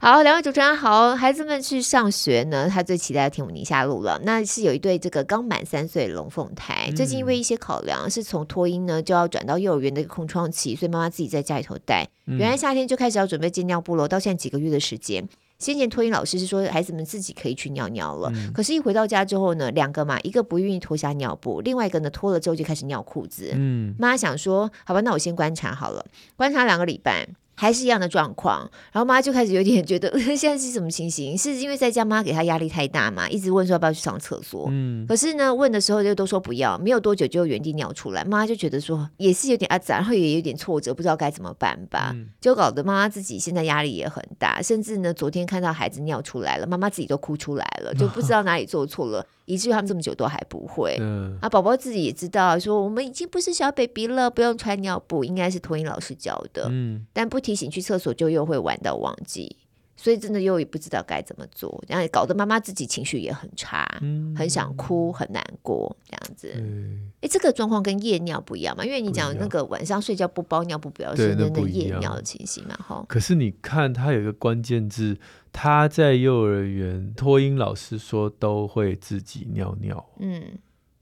[0.02, 4.18] 好，两位主持人好，孩子们去上学呢，他最期待的天母宁夏路了。
[4.24, 12.08] 那是有一对这个刚满三岁的龙凤胎，嗯、最近因为一些考量，是从托婴呢就要转到幼儿园的一个空窗期，所以妈妈自己在家里头带。
[12.26, 15.28] 嗯、原来夏天就开始要准备借尿布了，到现在几个月的时间。
[15.60, 23.52] 先前托婴老师是说孩子们自己可以去尿尿了，嗯、可是，一回到家之后呢，两个嘛，一个不愿意脱下尿布，另外一个呢脱了之后就开始尿裤子。
[23.54, 27.28] 嗯，妈想说，好吧，那我先观察好了，观察两个礼拜。
[27.60, 31.36] 还是一样的状况，然后妈就开始有点觉得 现在是什么情形？
[31.36, 33.28] 是因为在家妈给她压力太大嘛？
[33.28, 34.66] 一直问说要不要去上厕所。
[34.70, 38.24] 嗯，可是呢，问的时候就都说不要，没有多久就原地尿出来。
[38.24, 42.12] 妈就觉得说也是有点阿杂，然后也有点挫折，不知道该怎么办吧？
[42.14, 49.26] 嗯、就搞得妈妈自己现在压力也很大，甚至呢，昨天看到孩子尿出来了，妈妈自己都哭出来了，就不知 道哪里做错了。
[49.50, 59.56] 以至于他们这么久都还不会，嗯、啊，宝宝自己也知道，说我们已经不是小 baby 了，不用穿尿布，应该是托婴老师教的，嗯，但不提醒去厕所就又会玩到忘记，
[60.02, 66.48] 所以真的又也不知道该怎么做，然后搞得妈妈自己情绪也很差，嗯、很想哭，很难过这样子。
[67.20, 68.82] 哎、这个状况跟夜尿不一样嘛？
[68.82, 73.04] 因为你讲那个晚上睡觉不包尿布，表示那个夜尿的情形嘛，哈。
[73.06, 75.18] 可是你看，他有一个关键字。
[75.52, 80.40] 他在幼儿园，托婴老师说都会自己尿尿，嗯，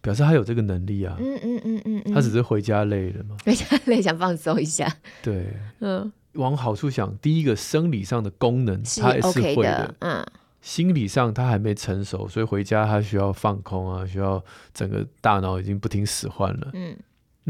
[0.00, 4.90] 表示他有这个能力啊，嗯嗯嗯嗯，嗯嗯嗯他只是回家累了嘛，回家累想放松一下，
[5.22, 5.48] 对，
[5.80, 10.26] 嗯，往好处想，第一个生理上的功能他也是会的，的嗯，
[10.62, 16.96] 心理上他还没成熟，所以回家他需要放空啊，需要整个大脑已经不听使唤了，嗯。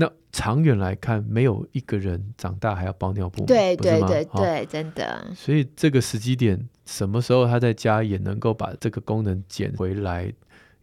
[0.01, 5.27] 那长远来看，没有一个人长大还要包尿布，对对对对，真的。
[5.35, 10.33] 所以这个时机点，什么时候他在家也能够把这个功能捡回来？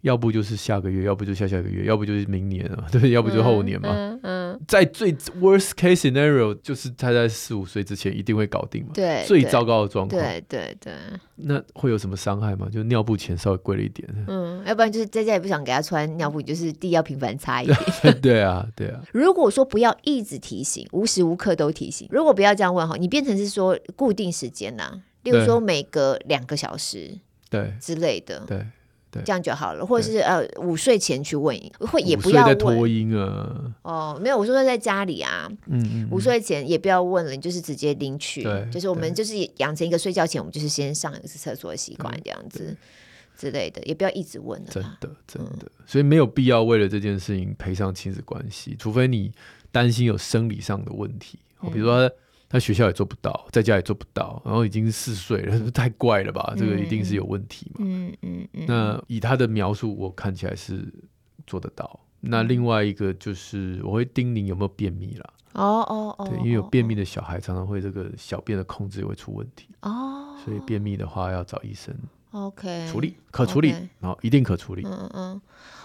[0.02, 3.88] 要不就是下个月，要不就下下个月，要不就是明年啊， 对，要不就后年嘛。
[3.90, 4.45] 嗯嗯。
[4.68, 8.92] 在最 worst case scenario，就是他在四五岁之前一定会搞定嘛。
[8.94, 9.24] 对。
[9.26, 10.22] 最糟糕的状况。
[10.22, 10.94] 对对对。
[11.36, 12.68] 那会有什么伤害吗？
[12.72, 14.08] 就尿布钱稍微贵了一点。
[14.28, 17.78] 嗯，要不然就是在家也不想给他穿尿布，就是地要频繁擦一点。
[18.22, 19.02] 对啊，对啊。
[19.12, 22.08] 如果说不要一直提醒，无时无刻都提醒。
[22.12, 28.66] 如果不要这样问哈，你变成是说固定时间呐，例如说每隔两个小时，对之类的，对。
[29.24, 32.58] 这样就好了，或者是呃午睡前去问，会也不要问。
[32.58, 33.74] 拖音啊？
[33.84, 38.44] 哦，没有，我说在家里啊，嗯，午睡前也不要问了，你就是直接领取。
[38.44, 42.76] 对，就是我们就是养成一个睡觉前，我们就是先上一次厕所的习惯，这样子
[43.38, 44.68] 之类的，也不要一直问了。
[44.72, 49.32] 真的，真的，所以没有必要为了这件事情赔上亲子关系，除非你
[49.72, 51.40] 担心有生理上的问题，
[51.72, 52.12] 比如说。
[52.56, 56.54] 他学校也做不到，在家也做不到，然后已经四岁了， 太怪了吧？
[56.56, 57.80] 这个一定是有问题嘛。
[57.80, 60.88] 嗯嗯那以他的描述，我看起来是
[61.46, 62.00] 做得到。
[62.22, 65.34] 那另外一个就是，我会叮咛有没有便秘啦。
[65.52, 66.28] 哦哦哦。
[66.30, 69.68] 对，因为有便秘的小孩常常会这个小便的控制也会出问题。
[69.82, 70.38] 哦。
[70.46, 71.94] 所以便秘的话要找医生。
[72.32, 72.88] OK。
[72.90, 74.28] 处理可处理，然后 Okay.
[74.28, 74.84] 一定可处理。
[74.86, 75.42] 嗯嗯。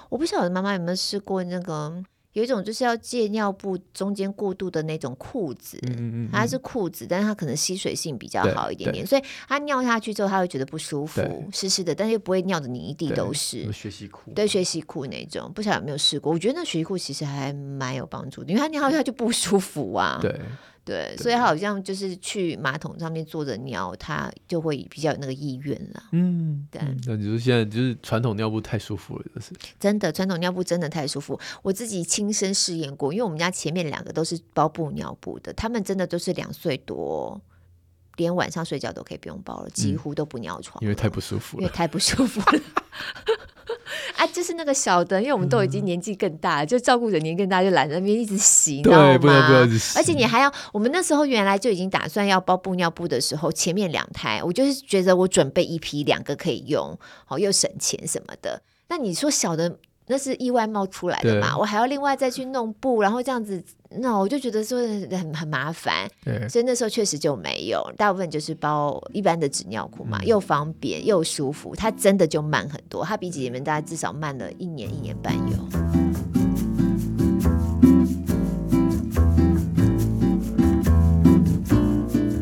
[0.09, 2.00] 我不晓得妈妈有没有试过那个。
[2.33, 11.21] 有一种就是要借尿布中间过渡的那种裤子，嗯嗯嗯，它是裤子，但是它可能吸水性比较好一点点，所以它尿下去之后，它会觉得不舒服，
[11.53, 13.71] 湿湿的，但是又不会尿的你一地都是。
[13.73, 16.33] 学习裤，对，学习裤那种，不晓得有没有试过？
[16.33, 20.19] 我觉得那学习裤其实还蛮有帮助的，因为它尿下去它就不舒服啊。
[20.23, 20.38] 对。
[20.85, 26.03] 对，所以他好像就是去马桶上面坐着尿，他就会比较有那个意愿了。
[26.12, 26.81] 嗯，对。
[27.07, 31.38] 那你说现在就是传统尿布太舒服了，就是真的，传统尿布真的太舒服。
[31.62, 37.40] 我自己亲身试验过，因为我们家前面两个都是包布尿布的，他们真的都是两岁多，
[38.16, 42.62] 连晚上睡觉都可以不用包了，几乎都不尿床，因为太不舒服了，因为太不舒服了。
[44.16, 49.61] 啊，就是那个小的，因为我们都已经年纪更大了，嗯、就照顾着年纪更大，就懒得那边一直洗，对，不要不要
[49.96, 58.62] 而且你还要，我们那时候原来就已经打算要包布尿布的时候，前面两胎，我就是觉得我准备一批两个可以用，好又省钱什么的。
[58.88, 59.79] 那你说小的
[60.11, 63.62] 那是意外冒出来的嘛，我还要另外再去弄布，然后这样子，
[64.01, 64.81] 那我就觉得说
[65.16, 66.11] 很很麻烦。
[66.49, 75.57] 所以那时候确实就没有，大部分就是包一般的纸尿裤嘛，嗯、又方便又舒服，它真的就慢很多，它比姐姐们大概至少慢了一年一年半有。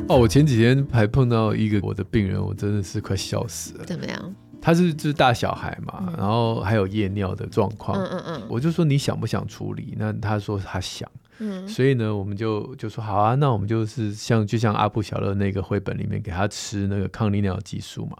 [0.08, 3.84] 哦，我前几天还碰到一个我的病人，我真的是快笑死了。
[3.84, 4.34] 怎么样？
[4.68, 7.98] 他是就是大小孩嘛，嗯、然后还有夜尿的状况。
[7.98, 8.42] 嗯嗯嗯。
[8.50, 9.94] 我就说你想不想处理？
[9.96, 11.10] 那他说他想。
[11.38, 11.66] 嗯。
[11.66, 18.18] 所以呢，我们就就说好啊，那我们就是像就像阿布小乐那个绘本里面给他吃那个抗利尿激素嘛。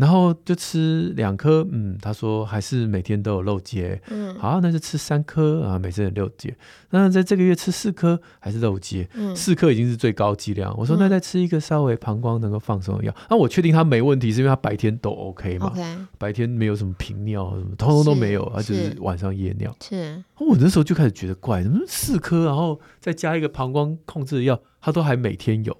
[0.00, 6.56] 然后就吃两颗，嗯，他说还是每天都有漏接，嗯，好，那就吃三颗啊，每次有漏接。
[6.88, 10.74] 那在这个月吃四颗还是漏接，嗯，四颗已经是最高剂量。
[10.78, 13.14] 我说那再吃一个稍微膀胱能够放松的药。
[13.28, 15.82] 那、嗯啊、我确定他没问题，是因为他白天都 OK 嘛？OK，
[16.16, 19.76] 白天没有什么频尿什么，通通都没有，他就是晚上夜尿。
[19.82, 25.76] 是，我那时候就开始觉得怪，怎么四颗，然后再加一个膀胱控制的药，他都还每天有。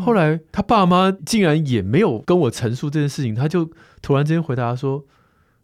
[0.00, 5.04] 后来他爸妈竟然也没有跟我陈述这件事情，他就突然之间回答说：“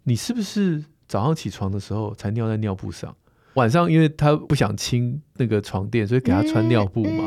[0.04, 3.14] 你是不是早上起床的时候才尿在尿布上？
[3.54, 7.24] 晚上因为他不想亲那个床垫，所以给他穿尿布嘛。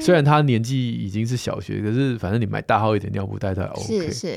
[0.00, 3.82] 虽然他年纪已经是小学，可是反正你买大号一点尿布带他 OK。
[3.82, 4.36] 是是，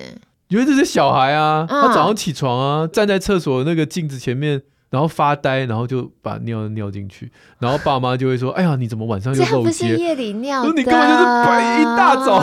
[0.49, 4.62] 因为这是小孩啊，他早上起床啊，站在厕所那个镜子前面。”
[4.94, 12.36] 然后发呆，然后就把尿尿进去，然后爸妈就会说：“哎呀，你怎么晚上又漏接？”这不是夜里尿的，你根本就是白一大早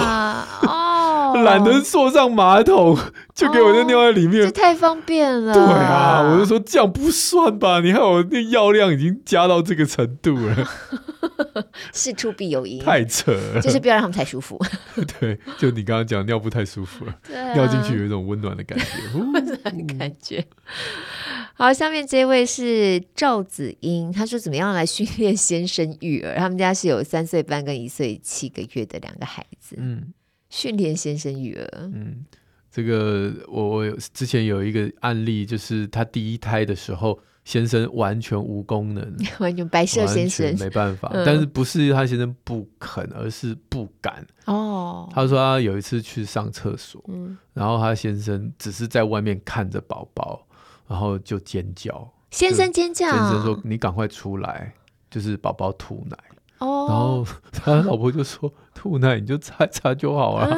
[0.67, 2.99] 哦，懒得坐上马桶，
[3.33, 5.55] 就给我就尿在里面，这太方便了。
[5.55, 7.79] 对啊，我就说这样不算吧？
[7.79, 10.57] 你看我那药量已经加到这个程度了，
[11.92, 14.59] 事出必有因，太扯了，就是不要让他们太舒服。
[15.20, 17.20] 对，就你刚刚讲尿布太舒服了，
[17.55, 18.85] 尿进去有一种温暖的感觉，
[19.18, 20.44] 温暖的感觉。
[21.55, 26.37] 好，下面这位是赵子英，他说怎么样来训练先生育儿？
[26.37, 29.76] 他们家是有三岁半跟一岁七个月的两个孩子。
[29.79, 30.12] 嗯，
[30.48, 31.68] 训练先生育儿。
[31.92, 32.24] 嗯，
[32.70, 41.11] 这个我我之前有一个案例，就是他第一胎的时候，先生完全无功能， 完全白色先生没办法。
[41.12, 44.26] 嗯、但是不是他先生不肯，而是不敢。
[44.46, 50.46] 哦，他说他有一次去上厕所，嗯，然后他先生只是在外面看着宝宝。
[50.88, 54.74] 然后就尖叫，先生尖叫，先生说：“你赶快出来，
[55.09, 56.16] 就是宝宝吐奶。”
[56.59, 60.48] 哦，然后他老婆就说：“吐奶你就擦擦就好了。”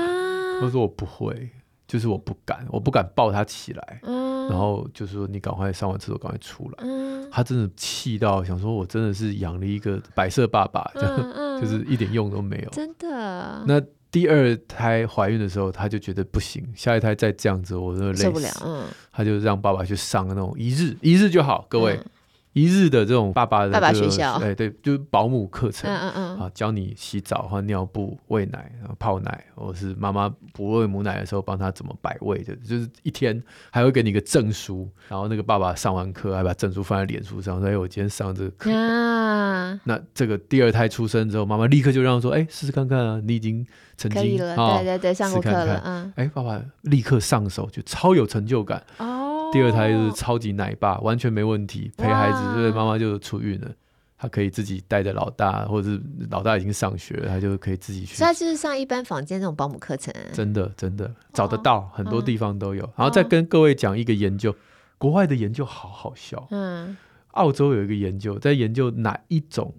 [0.58, 1.50] 他说：“我不会，
[1.86, 4.00] 就是我不敢，我不敢抱他起来。”
[4.48, 6.84] 然后就是说：“你赶快上完厕所，赶快出来。”
[7.30, 11.16] 他真的气到想说：“我真的是养了一个白色爸爸，这样
[11.60, 13.64] 就是一点用都没有。”真的。
[13.66, 13.80] 那。
[14.12, 18.22] 第二胎怀孕的时候，他就觉得不行，下一胎再这样子，我真的累死。
[18.24, 18.50] 受不了。
[18.62, 21.94] 嗯，他就让爸爸去上那种一日一日就好，各位。
[21.94, 22.04] 嗯
[22.52, 38.70] 一日的这种爸爸的、这个、爸爸学校，对对，就是保姆课程，嗯嗯嗯，啊，教你洗澡、换尿布、喂奶、然后泡奶，或是妈妈不喂母奶的时候，帮他怎么摆位的，就是一天还会给你个证书，然后那个爸爸上完课还把证书放在脸书上，说：“哎，我今天上这个课。
[38.70, 45.82] 啊”那这个第二胎出生之后，妈妈立刻就让他说：“哎，试试看看啊，你已经曾经可以了，哦、对对对，上过课了，看看。
[45.84, 49.20] 嗯，哎，爸爸立刻上手，就超有成就感。”哦
[49.52, 53.70] 第二胎就是超级奶爸，完全没问题，陪孩子，所以妈妈就出院了。
[54.16, 58.14] 他可以自己带着老大，或者是老大已经上学了，他就可以自己去。
[58.14, 60.14] 所以他就是上一般房间那种保姆课程。
[60.32, 62.82] 真的，真的找得到，很多地方都有。
[62.96, 64.54] 然后再跟各位讲一个研究，
[64.96, 66.46] 国外的研究好好笑。
[66.50, 66.96] 嗯，
[67.32, 69.74] 澳洲有一个研究，在研究哪一种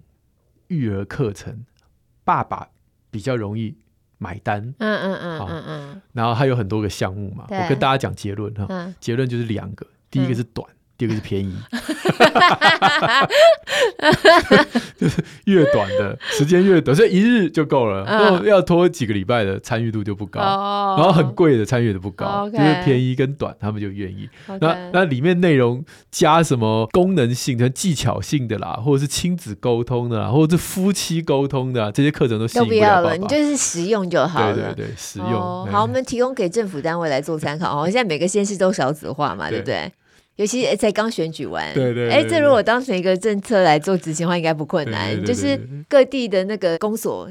[0.68, 1.64] 育儿课程，
[2.22, 2.68] 爸爸
[3.10, 3.78] 比较容易。
[4.24, 8.66] 买单，嗯嗯嗯嗯嗯，然后还有很多个项目嘛，我跟大家讲结论哈，
[8.98, 11.52] 结论就是两个，第一个是短，第二个是便宜，
[14.96, 20.38] 就是越短的时间越短，所以一日就够了，然后要拖几个礼拜的参与度就不高，
[20.96, 24.28] 然后很贵的参与度不高，就是便宜跟短他们就愿意。
[24.60, 34.54] 那那里面内容加什么功能性、跟技巧性的啦，或者是亲子沟通的啦，或者是夫妻沟通的这些课程都不了爸爸，你就是实用就好了。
[34.54, 35.66] 对对对，实用。
[35.66, 37.86] 好，我们提供给政府单位来做参考哦。
[37.86, 39.92] 现在每个县市都少子化嘛，对不对？
[40.36, 45.24] 尤其才刚选举完，对对，哎，这如果当成一个政策来做执行的话，应该不困难。
[45.24, 47.30] 就是各地的那个公所、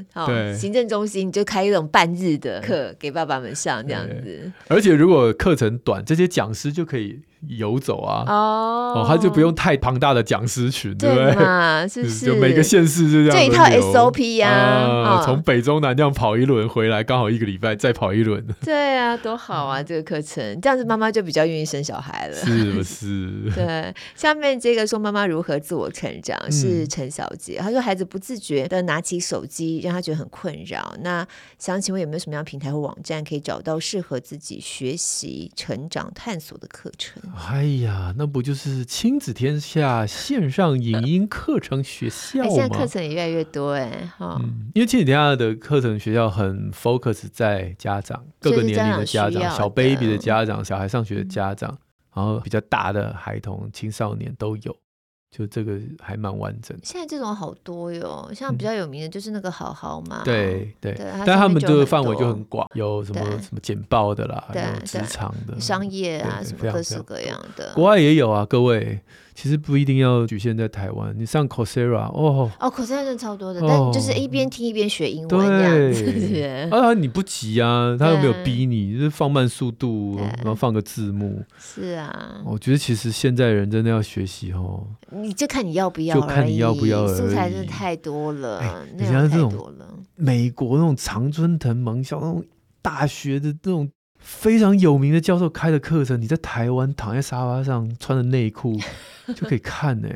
[0.58, 4.50] 行政中心，就开一种半日的课给爸爸们上，这样子。
[4.68, 7.20] 而且如果课程短，这些讲师就可以。
[7.48, 11.32] 游走啊，哦，他就不用太庞大的讲师群，对不对？
[11.88, 12.26] 是不是？
[12.26, 18.44] 就每个县市就这样，这一套 SOP 呀，从北中南这样跑一轮回来，刚好一个礼拜再跑一轮。
[18.64, 19.82] 对啊，多好啊！
[19.82, 22.84] 这个课程这样子，妈妈就比较愿意生小孩了，是不是？
[22.84, 23.50] 是。
[23.54, 30.94] 对，下面这个说妈妈如何自我成长是陈小姐，她、嗯、说孩子不自觉的拿起手机，让她觉得很困扰。
[31.00, 31.26] 那
[31.58, 37.22] 想请问有没有什么样平台或网站可以找到适合自己学习、成长、探索的课程？
[37.36, 42.50] 哎呀，那不就是亲子天下线上影音课程学校吗？
[42.50, 51.70] 现在课程也越来越多哎，哈、嗯，因为亲子天下的课程学校很 focus 在家长各个年龄的家长，小 baby 的家长，小孩上学的家长。
[51.72, 51.78] 嗯
[52.14, 54.76] 然后比较大的孩童、青少年都有。
[55.36, 56.78] 就这个还蛮完整。
[56.84, 60.22] 现在这种好多哟，像比较有名的就是那个好好嘛。
[60.22, 67.72] 嗯、对对，对但他们这个范围就很广，有什么什么简报的啦，有职场的、商业啊，什么各式各样的。
[67.74, 69.00] 国外也有啊，各位，
[69.34, 71.14] 其实不一定要局限在台湾。
[71.18, 76.70] 你上 Coursera 哦哦，Coursera 真的超多的，哦、但就是一边听一边学英文这样子。
[76.70, 81.42] 啊，你不急啊，他又没有逼你，就是放慢速度，然后放个字幕。
[81.58, 84.86] 是啊，我觉得其实现在人真的要学习哦。
[85.10, 89.52] 你就看你要不要，就看你要不要，素材真的太多了，你像这种
[90.14, 92.44] 美国那种常春藤盟校那种
[92.80, 93.90] 大学的那种
[94.24, 98.76] 非常有名的教授开的课程，你在台湾躺在沙发上穿着内裤
[99.36, 100.08] 就可以看呢，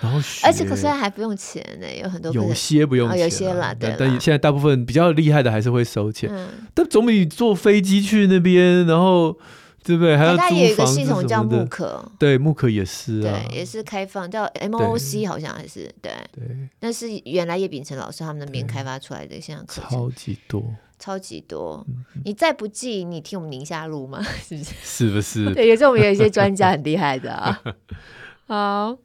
[0.00, 6.30] 然后学，而且可是还不用钱呢，有很多有些不用钱，有些啦，对，但现在大部分比较厉害的还是会收钱，
[6.74, 9.36] 但总比坐飞机去那边，然后。
[9.82, 10.14] 对不对？
[10.14, 20.62] 还有它也有一个系统叫慕课，对，慕课也是啊，对，也是开放叫 MOOC，好像还是对，对，那是原来叶秉成老师他们那边开发出来的线上课程，超级多，
[21.00, 21.84] 超级多。
[22.24, 24.22] 你再不济，你听我们宁夏路吗？
[24.46, 24.74] 是不是？
[24.84, 25.54] 是不是？
[25.54, 27.60] 对，有时候我们有一些专家很厉害的啊。
[28.46, 28.96] 好。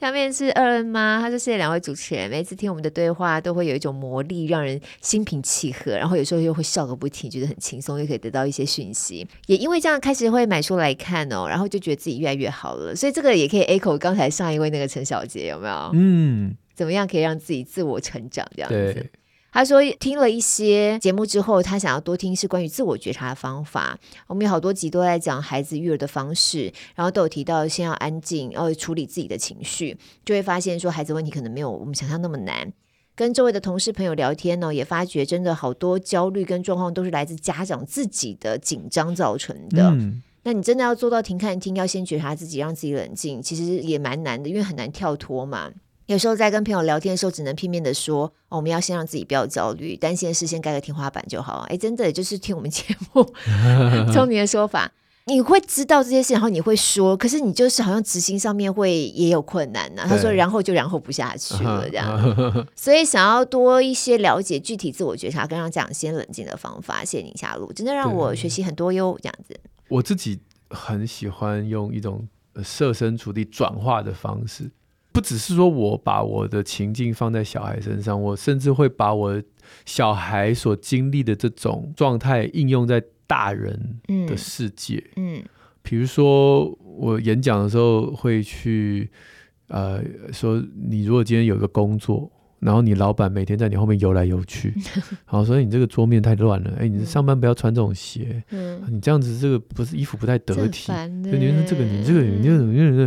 [0.00, 9.24] 下面是二恩妈，她说谢谢两位主持人，每次听我们的对话都会有一种魔力，让人心平气和，然后有时候又会笑个不停，觉得很轻松，又可以得到一些讯息。
[9.46, 12.96] 也因为这样开始会买书来看哦，然后就觉得自己越来越好了。
[12.96, 15.90] 所以这个也可以 echo 刚才上一位那个陈小姐有没有？
[15.94, 19.08] 嗯，怎么样可以让自己自我成长这样子？
[19.52, 23.98] 他说听了一些节目之后，他想要多听是关于自我觉察的方法。
[24.26, 32.72] 我们有好多集都在讲孩子育儿的方式，然后都有提到先要安静，然后处理自己的情绪，就会发现说孩子问题可能没有我们想象那么难。
[33.14, 39.90] 跟周围的同事朋友聊天呢，也发觉真的好多焦虑跟状况都是来自家长自己的紧张造成的。
[39.90, 45.70] 嗯，那你真的要做到停看听，要先觉察自己，让自己冷静，其实也蛮难的，因为很难跳脱嘛。
[46.12, 51.66] 有时候在跟朋友聊天的时候，只能片面的说，哦，我们要先让自己不要焦虑，担心的事先盖个天花板就好。
[51.70, 53.24] 哎，真的就是听我们 节目，
[54.12, 54.92] 聪明的说法，
[55.24, 60.06] 你会知道这些事，然后你会说，可是你就是好像执行上面会也有困难呢、啊。
[60.06, 62.66] 他说，然后就然后不下去 了这样。
[62.76, 69.18] 所以想要多一些了解具体自我觉察，跟让家长先冷静的方法，谢谢宁夏露，真的让我学习很多哟。
[69.22, 69.58] 这样子，
[69.88, 70.38] 我自己
[70.68, 72.28] 很喜欢用一种
[72.62, 74.70] 设身处地转化的方式。
[75.12, 79.42] 不只是说我把我的情境放在小孩身上，我甚至会把我
[79.84, 85.02] 小孩所经历的这种状态应用在大人的世界。
[85.16, 85.42] 嗯，
[85.82, 89.10] 比如说我演讲的时候会去，
[89.68, 90.02] 呃，
[90.32, 92.30] 说你如果今天有一个工作。
[92.62, 94.72] 然后你老板每天在你后面游来游去，
[95.26, 96.72] 好，所以你这个桌面太乱了。
[96.78, 100.92] 哎，你上班不要穿这种鞋，嗯，你这样子这个不是衣服不太得体。
[101.24, 103.06] 就你说这个你这个你这个你这个，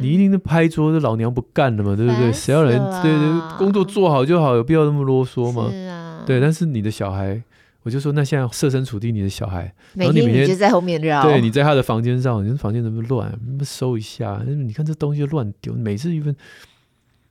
[0.00, 2.32] 你一定是拍桌，这老娘不干了嘛，对不对？
[2.32, 5.68] 谁要人对对工作做好就好，有必要那么啰嗦吗？
[5.70, 6.40] 是啊，对。
[6.40, 7.42] 但是你的小孩，
[7.82, 13.32] 我就说那现在设身处地，你的小孩，然后你每天就在后面绕，对，你在他的房间上，你的房间怎么乱？
[13.64, 16.34] 收一下，你看这东西乱丢，每次一份。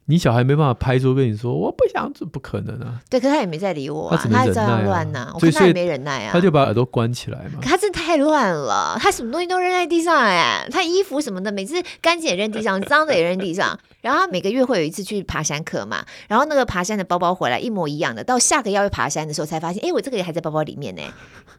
[0.06, 3.00] 你小孩没办法拍桌跟你说，我不想，这不可能啊。
[3.10, 7.60] 对，可是他也没在理我啊，他只能忍耐啊，他还这样乱呐，我看他也没忍耐啊，他就把耳朵关起来嘛。
[7.62, 13.80] 可他真的太乱了，他什么东西都扔在地上哎，他衣服什么的，每次干净也扔地上，脏的也扔地上。
[14.02, 21.02] 然后他每个月会有一次去爬山课嘛，然后那个爬山的包包回来一模一样的，到下个要去爬山的时候才发现，哎，我这个也还在包包里面呢，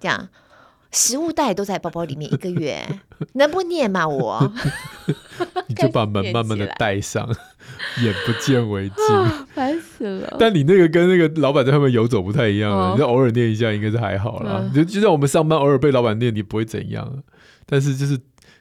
[0.01, 0.29] 这样。
[0.93, 2.87] 食物袋都在包包里面，一个月
[3.35, 4.07] 能不念吗？
[4.07, 4.53] 我
[5.67, 7.27] 你就把门慢慢的带上，
[8.05, 10.37] 眼不见为净，烦死了。
[10.39, 14.61] 但你那个跟那个老板在后面游走不太一样啊，哦、你就偶尔念一下，应该是还好啦。
[14.63, 17.23] 嗯、就就像我们上班偶尔被老板念，你不会怎样。
[17.65, 18.19] 但是就是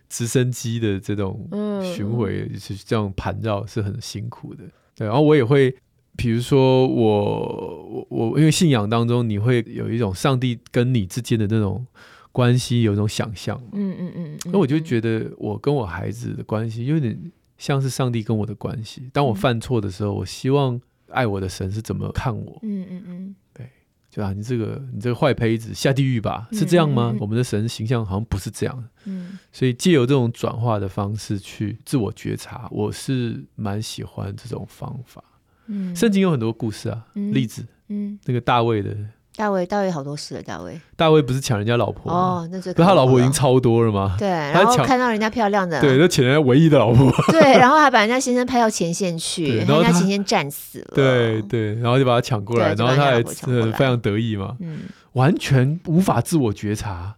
[0.07, 1.49] 直升机的这种
[1.83, 4.63] 巡回是这样盘绕，是很辛苦的。
[4.95, 5.75] 对，然后我也会，
[6.15, 11.85] 比如说我我我，因为信仰当中，你会有一种上帝跟你之间的那种。
[12.31, 19.09] 关系有一种想象，嗯嗯嗯，那我就觉得我跟我孩子的关系有点像是上帝跟我的关系。
[19.11, 20.79] 当我犯错的时候，我希望
[21.09, 22.59] 爱我的神是怎么看我？
[22.63, 23.69] 嗯嗯嗯，对。
[24.09, 27.11] 就啊，你这个你这个坏胚子下地狱吧，是这样吗？
[27.11, 28.83] 嗯嗯嗯，我们的神形象好像不是这样。
[29.05, 35.23] 嗯，所以借由这种转化的方式去自我觉察，我是蛮喜欢这种方法。
[35.67, 38.95] 嗯，圣经有很多故事啊，嗯、例子，嗯，那个大卫的。
[39.41, 40.43] 大卫，大卫好多事了。
[40.43, 44.15] 大卫，大卫不是抢人家老婆哦，那是他老婆已经超多了吗？
[44.19, 47.11] 对，然后看到人家漂亮的，对，就抢人家唯一的老婆。
[47.33, 50.91] 对，然后还把人家先生派到前线去，然后人家先生战死了。
[50.93, 54.81] 对对，然后就把他抢过来，然后他还非常得意嘛，嗯，
[55.13, 57.15] 完全无法自我觉察。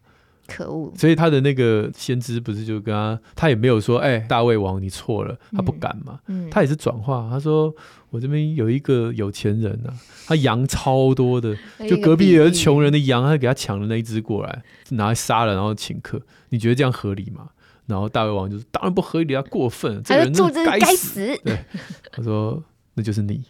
[0.48, 0.94] 可恶！
[0.98, 6.20] 所以他的那个先知不是就跟他，他也没有说，哎，大卫王你错了，他不敢嘛。
[6.28, 7.74] 嗯，他也是转化，他说
[8.10, 9.94] 我这边有一个有钱人啊，
[10.28, 11.56] 他羊超多的，
[11.90, 16.22] 就隔壁有个穷人的羊，他给他抢了那一只过来，拿来杀了，然后请客。
[16.50, 17.50] 你觉得这样合理吗？
[17.86, 20.34] 然后大卫王就是，当然不合理啊，过分，这个人
[20.66, 21.38] 该死。
[21.44, 21.58] 对，
[22.12, 22.64] 他说
[22.94, 23.44] 那就是你，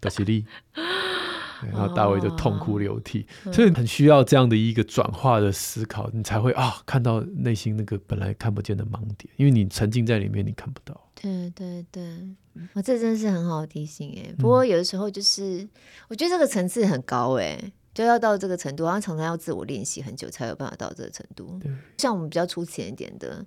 [0.00, 0.44] 德西利。
[1.70, 11.08] 然后大卫就痛哭流涕，哦、所以很需要这样的一个转化的思考，你才会啊看到内心那个本来看不见的盲点，因为你沉浸在里面，你看不到。
[11.14, 12.02] 对对对，
[12.72, 14.32] 我这真的是很好的提醒哎。
[14.38, 15.68] 不过有的时候就是，嗯、
[16.08, 17.60] 我觉得这个层次很高哎，
[17.92, 21.58] 就要到这个程度，然后常常要自我练习很久才有办法到这个程度。
[21.60, 23.44] 对像我们比较粗浅一点的，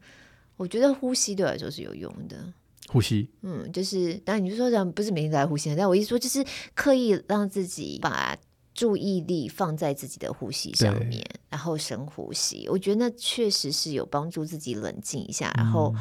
[0.56, 2.54] 我觉得呼吸对我来说是有用的。
[2.88, 8.38] 呼吸，嗯，就是，当然你就说这样不是每天都在呼吸，但我意思说就是刻意让自己把
[8.74, 15.96] 注意力放在自己的呼吸上面，然后深呼吸，我觉得那确实是有帮助自己冷静一下，然后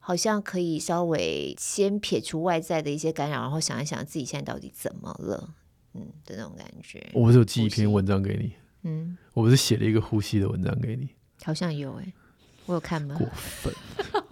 [0.00, 5.54] 好像可以稍微先撇除外在的一些干扰，然后想一想自己现在到底怎么了，
[5.94, 7.06] 嗯的那种感觉。
[7.12, 8.52] 我不是有寄一篇文章给你，
[8.82, 11.08] 嗯，我不是写了一个呼吸的文章给你，
[11.42, 12.12] 好像有哎、欸。
[12.66, 13.14] 我有看吗？
[13.18, 13.74] 过分，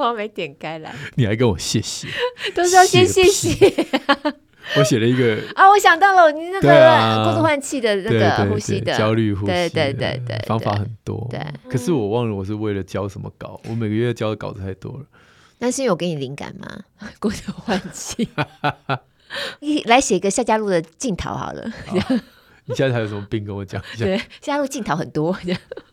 [0.09, 0.95] 我没点开来。
[1.15, 2.09] 你还跟我谢谢，
[2.55, 3.73] 都是要先谢谢。
[4.79, 11.27] 我写了一个啊，我想到了，你那个过度换气的那个呼吸的焦虑呼吸，对对对对，方法很多。
[11.29, 15.05] 对，可是我忘了我是为了交什么稿，我每个月交的稿子太多了。
[15.59, 16.69] 那是因为我给你灵感吗？
[17.19, 18.29] 过度换气，
[19.61, 21.65] 你来写一个夏家路的镜头好了。
[22.67, 24.05] 你现在还有什么病跟我讲一下？
[24.07, 25.37] 对，夏家路镜头很多。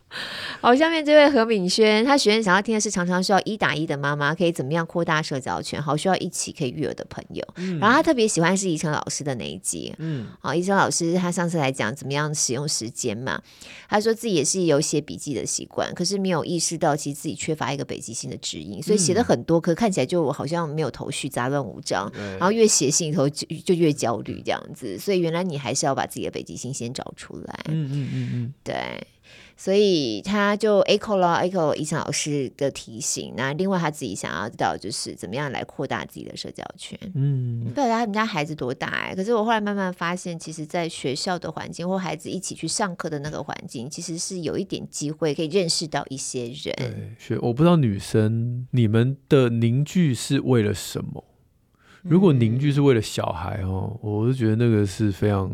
[0.60, 7.46] 好，下面这位何敏轩，他学员想要听的是常常需要一打一的妈妈可以怎么样扩大社交圈，好需要一起可以育儿的朋友。
[7.56, 9.94] 嗯、然后他特别喜欢是宜晨老师的那一集。
[10.00, 13.42] 嗯，好，宜晨老师他上次来讲怎么样使用时间嘛，
[13.88, 22.12] 他说自己也是有写笔记的习惯，可是没有意识到其实自己缺乏一个北极星的指引，所以写的很多，可看起来就好像没有头绪，杂乱无章。
[22.40, 27.60] 然后越写信里头就就越焦虑这样子，所以原来你还是要把自己的北极星先找出来。
[27.68, 28.76] 嗯嗯嗯嗯，对。
[29.62, 36.98] 所以他就 echo 了 echo 宜晨老师的提醒，那另外他自己想要知道就是怎么样来扩大自己的社交圈。
[37.14, 39.14] 嗯，不知道他们家孩子多大哎？
[39.14, 46.74] 可是我后来慢慢发现，其实，在学校的环境或孩子一起去上课的那个环境，其实是有一点机会可以认识到一些人。
[46.78, 51.26] 对，学我不知道女生你们的凝聚是为了什么？
[52.04, 55.52] 如果凝聚是为了小孩哦，我就觉得那个是非常。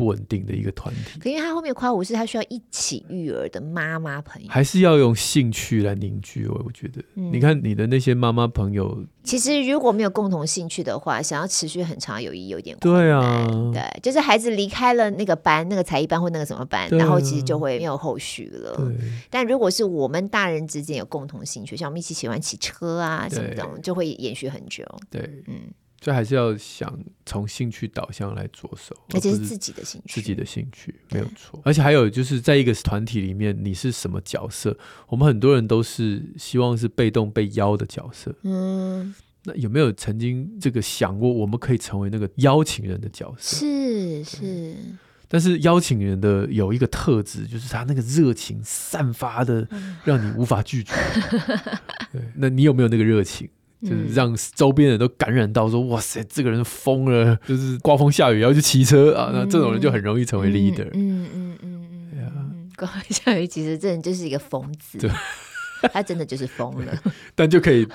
[0.00, 6.46] 不稳定的一个团体，可因为他后面夸我是他需要一起育儿的妈妈朋友，还是要用兴趣来凝聚？
[6.48, 18.90] 我我觉得，嗯、你看你的那些妈妈朋友，其实如果没有共同兴趣的话，想要持续很长友谊有点对啊，对，就是孩子离开了那个班，那个才艺班或那个什么班，啊、然后其实就会没有后续了。
[19.28, 24.82] 但如果是我们大人之间有共同兴趣，像我们一起喜欢骑车啊什么的，对就会延续很久。
[25.10, 25.68] 对，嗯。
[26.00, 31.60] 所以还是要想从兴趣导向来着手，而且是自己的兴趣，自己的兴趣没有错。
[31.62, 34.76] 而且还有就是在一个团体里面，你是什么角色？
[35.08, 38.34] 我们很多人都是希望是被动被邀的角色。
[38.44, 43.58] 嗯，那有没有曾经这个想过，我们可以成为那个邀请人的角色？
[43.58, 44.74] 是是。
[45.32, 49.68] 但是邀请人的有一个特质，就是他那个热情散发的，
[50.02, 50.92] 让你无法拒绝。
[52.10, 53.48] 对，那你有没有那个热情？
[53.82, 60.88] 就是让周边人都感染到，说哇塞，这个人疯了，就是刮风下雨要去骑车啊，那这种人就很容易成为 leader。
[60.92, 65.10] 嗯嗯嗯嗯，刮风下雨其实这人就是一个疯子，对，
[65.92, 66.92] 他真的就是疯了，
[67.34, 67.86] 但就可以。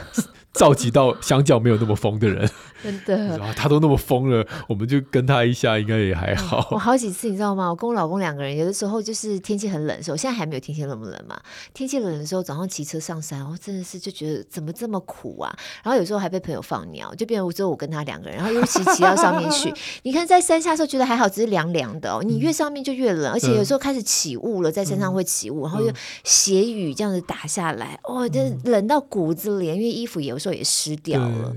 [0.56, 2.50] 召集到相较没有那么疯的人，
[2.84, 6.60] 真的，他都那么疯了，我们就跟他一下，应该也还好。
[6.60, 7.70] 嗯、 我好几次你知道吗？
[7.70, 11.40] 我跟我老公两个人，有的时候就是天气很冷的时候，现在还没有天气那么冷嘛。
[11.74, 15.54] 天气冷的时候，早上骑车上山，我真的是就觉得怎么这么苦啊。
[15.84, 18.38] 然后有时候还被朋友放鸟，就变成只有我跟他两个人。
[18.38, 22.22] 然后又骑骑到上面去， 你看在山下的时候觉得还好，只是凉凉的哦。
[22.24, 25.92] 你越上面就越冷，而且有时候开始起雾了，在山上会起雾，然后又
[26.24, 31.56] 斜雨这样子打下来，哦，就冷到骨子里，因为衣服有时候也湿掉了。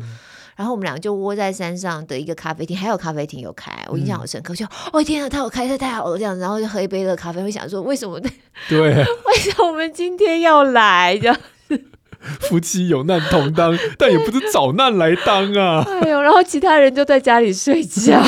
[0.57, 8.18] 然后我们两个就窝在山上的一个咖啡厅，还有咖啡厅有开，我印象好深刻，就哦天啊，他有开，这太好了这样子，然后就喝一杯热咖啡，会想说为什么？
[8.68, 8.80] 对，
[9.26, 11.36] 为什么我们今天要来这样？
[12.41, 15.85] 夫妻有难同当， 但也不是找难来当啊！
[16.03, 18.21] 哎呦，然后其他人就在家里睡觉，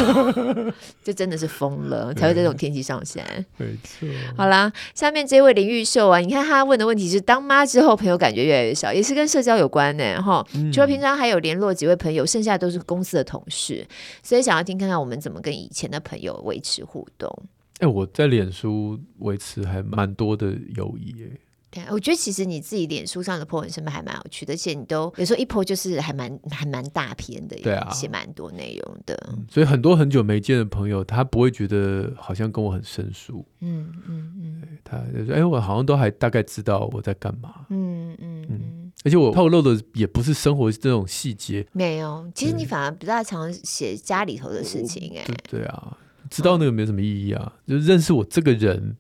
[1.03, 3.25] 就真的是疯了，才会这种天气上山。
[3.57, 4.09] 没错。
[4.37, 10.23] 好啦，下面这位林玉秀啊，你看他问的问题是：当妈之后，朋友感觉越来越少，也是跟社交有关呢。
[10.23, 13.87] 哈、嗯，除了平常还有联络几位朋友，剩下都是公司的同事，
[14.23, 17.29] 所以想要听看看我们怎么跟以前的朋友维持互动。
[17.81, 21.39] 哎、欸，我在脸书维持还蛮多的友谊哎。
[21.71, 24.55] 对，我觉得其实你自己脸书上的 po 文是不是还蛮有趣的？
[24.55, 29.47] 而且你都有时候一 po 就是还蛮还蛮大篇的，对啊，写蛮多内容的、嗯。
[29.49, 33.47] 所以很多很久没见的朋友，他不会觉得好像跟我很生疏。
[33.61, 37.67] 嗯嗯嗯，他就说：“哎，我好像都还大概知道我在干嘛。
[37.69, 41.65] 嗯”嗯嗯嗯，而且我透露的也不是生活这种细节。
[41.71, 45.19] 没有，其实你反而不大常写家里头的事情、欸。
[45.19, 45.97] 哎，对啊，
[46.29, 48.97] 知道那个没什么意义啊，嗯、就认识我这个人。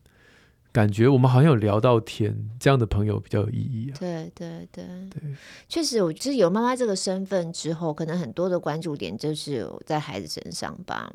[0.72, 3.98] 感觉我们好像有聊到天，这样的朋友比较有意义啊。
[3.98, 5.20] 对对对对，
[5.68, 11.12] 确实，我就是有妈妈这个身份之后，可能很多的关注点就是在孩子身上吧。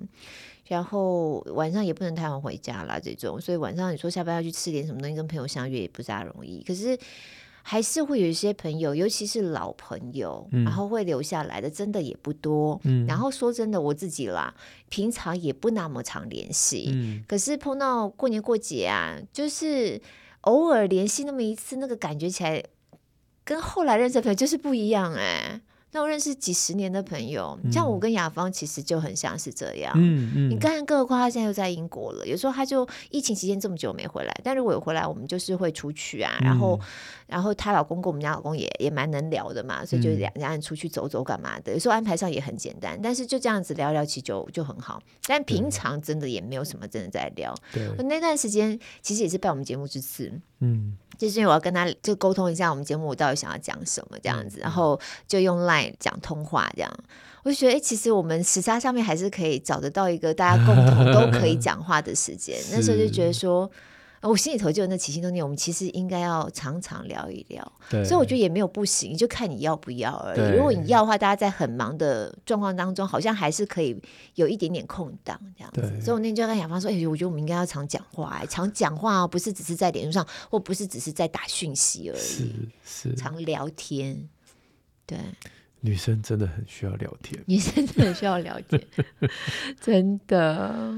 [0.68, 6.64] 然后晚上也不能太晚回家啦，这种，所以晚上你说下班要去吃点什么东西，跟朋友相约也不大容易。
[6.64, 6.98] 可是。
[7.68, 12.80] 还是会有一些朋友，尤其是老朋友，嗯、然后会留下来的，真的也不多。
[12.84, 14.54] 嗯、然后说真的，我自己啦，
[14.88, 16.92] 平常也不那么常联系。
[16.94, 20.00] 嗯、可是碰到过年过节啊，就是
[20.42, 22.64] 偶尔联系那么一次，那个感觉起来，
[23.44, 25.60] 跟后来认识的朋友就是不一样哎。
[25.96, 29.94] 那我认识几十年的朋友，像我跟雅芳其实就很像是这样。
[29.96, 32.28] 嗯嗯，你看，更何况他现在又在英国了。
[32.28, 36.38] 有时候他就疫情期间这么久没回来，但如果有回来，我们就是会出去啊。
[36.42, 36.78] 然后，
[37.28, 41.72] 然后她老公跟我们家老公也也蛮能聊的嘛，所以就两家人出去走走干嘛的。
[41.72, 45.02] 有时候安排上也很简单，但是就这样子聊聊其实就就很好。
[45.26, 47.56] 但平常真的也没有什么真的在聊。
[47.72, 50.30] 对，那段时间其实也是拜我们节目之赐。
[50.60, 50.98] 嗯。
[51.18, 56.92] 就是因为我要跟他就沟通一下我们节目我到底想要讲什么这样子，然后就用 Line 讲通话这样，
[57.44, 62.58] 我就觉得哎、欸，其实我们时差上面还是可以找得到一个大家共同都可以 讲话的时间。
[62.72, 63.70] 那时候就觉得说。
[64.28, 67.72] 我心里头就有那起心动念，我们其实应该要常常聊一聊。
[67.90, 70.56] 对，所以我觉得也没有不行，就看你要不要而已。
[70.56, 73.96] 如果你要的话，大家在很忙的状况当中，好像还是可以
[74.34, 76.02] 有一点点空档这样子。
[76.02, 82.50] 所以我那天就跟雅芳说：“哎、欸，我觉得我们应该要常讲话，常讲话哦，不是只是在脸书上，或不是只是在打讯息而已，是
[82.84, 84.28] 是常聊天。”
[85.06, 85.20] 对，
[85.82, 88.82] 女生真的很需要聊天，女生真的很需要聊天，
[89.80, 90.96] 真的。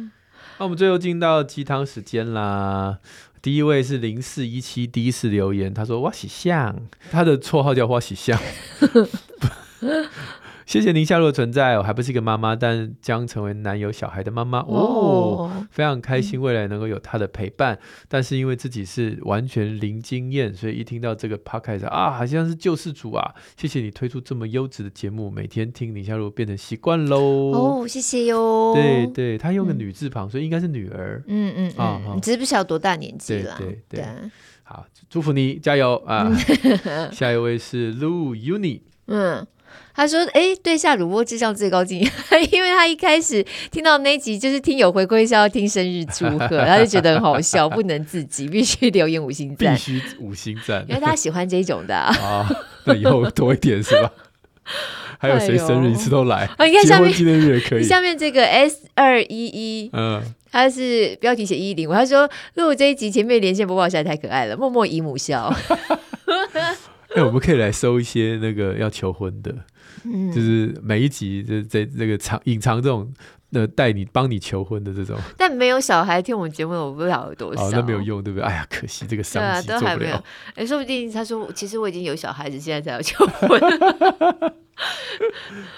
[0.59, 2.97] 那我们最后进到鸡汤时间啦。
[3.41, 6.75] 第一位是零四一七，第一次留言，他说：“哇喜相，
[7.11, 8.37] 他的绰号叫哇喜相。”
[10.67, 17.73] 谢谢宁夏璐的存在，我还不是一个妈妈，但将成为男友小孩的妈妈哦，哦非常开心未来能够有他的陪伴。
[17.75, 23.33] 嗯、但是因为自己是完全零经验，所以一听到这个 podcast 啊，好像是救世主啊！
[23.55, 27.17] 谢谢你推出这么优质的节目，每天听宁夏璐变成习惯喽。
[27.53, 28.73] 哦，谢谢哟。
[28.75, 31.23] 对对，他用个女字旁，嗯、所以应该是女儿。
[31.27, 33.55] 嗯嗯啊，你知不晓得多大年纪了？
[33.57, 34.05] 对对对，对
[34.63, 36.29] 好，祝福你加油啊！
[37.13, 39.47] 下一位是 Lu Uni，嗯。
[39.95, 42.09] 他说：“哎，对下主播智商最高敬意，
[42.51, 52.15] 因为他一开始听到那集就是听友回馈是要听生日祝贺，他就觉得很好笑， 不能自己，必须留言五星赞，必须五星赞，因为他喜欢这种的啊。
[52.21, 52.49] 啊
[52.85, 54.11] 那以后多一点是吧？
[55.19, 56.45] 还有谁生日一次都来？
[56.57, 57.83] 啊，你看下面纪念日也可以。
[57.83, 65.51] 下面这个 S 二一一，嗯，他是标题写一零，他说如果这一集前面连线播报实在太可爱了，默默姨母笑。
[67.17, 69.53] 哎，我们可以来收一些那个要求婚的。”
[70.05, 73.11] 嗯，就是每一集就在这个藏隐藏这种
[73.51, 78.47] 呃带你帮你求婚的这种， 但没有小孩听我们节目，我不知道有多少，哦，那没有用，对不对？
[78.47, 79.81] 哎呀，可惜这个商机做不了。
[79.81, 80.23] 都还没有，
[80.55, 83.59] 哎，说不定他说，其实我已经有小孩子，现在才要求婚。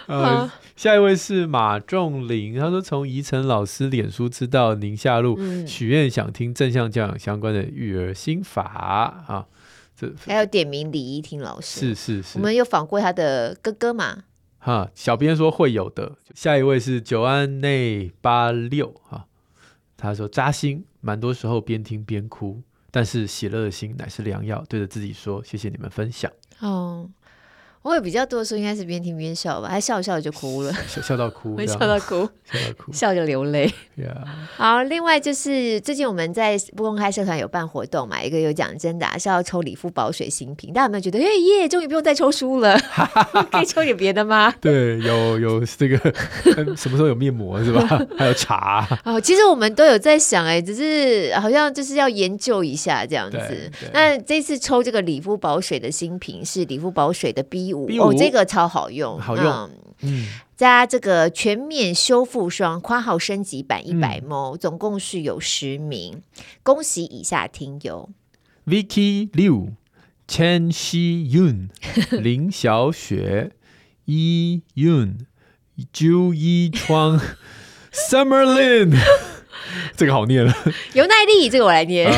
[0.07, 9.45] 呃，下一位是马仲林，他说从宜晨老师脸书知道宁夏路许愿想听正向教养相关的育儿心法啊。
[10.25, 14.23] 还有点名李依婷老师，是是是，我们有访过他的哥哥嘛？
[14.59, 16.17] 哈，小编说会有的。
[16.35, 19.25] 下一位是九安内八六哈，
[19.95, 24.63] 他说扎心，蛮多时候边听边哭，但是喜乐的心乃是良药。
[24.67, 26.31] 对着自己说，谢谢你们分享。
[26.59, 27.09] 哦，
[27.81, 33.71] 我有比较多的时候应该是边听边笑吧，还笑笑就哭了， 笑笑到哭， 笑到哭，笑到哭，笑着流泪。
[34.55, 41.23] 好，另外就是最近我们在不公开社团有办活动嘛，一个有奖征答是要抽礼肤保水新品，大家有没有觉得，哎
[41.61, 42.77] 耶，终于不用再抽书了，
[43.51, 44.53] 可以抽点别的吗？
[44.61, 45.97] 对，有有这个，
[46.75, 47.81] 什么时候有面膜是吧？
[48.17, 48.87] 还有茶。
[49.05, 53.71] 哦，其实我们都有在想，哎，只是好像就是要研究一下这样子。
[53.93, 59.69] 那这次抽这个礼肤保水的新品是礼肤保水的 B 五哦，这个超好用，好用，嗯。
[60.01, 60.27] 嗯
[60.59, 66.21] 加这个全面修复霜，括号升级版一百 ml，总共是有十名，
[66.63, 68.09] 恭喜以下听友
[68.65, 69.69] ：Vicky Liu、
[70.27, 71.69] Chen Xi Yun、
[72.21, 73.53] 林小雪、
[74.05, 75.19] Yi Yun、
[75.93, 77.21] 朱一窗、
[77.93, 78.99] Summer Lin，
[79.95, 80.53] 这个好念了。
[80.91, 82.11] 有耐力，这个我来念。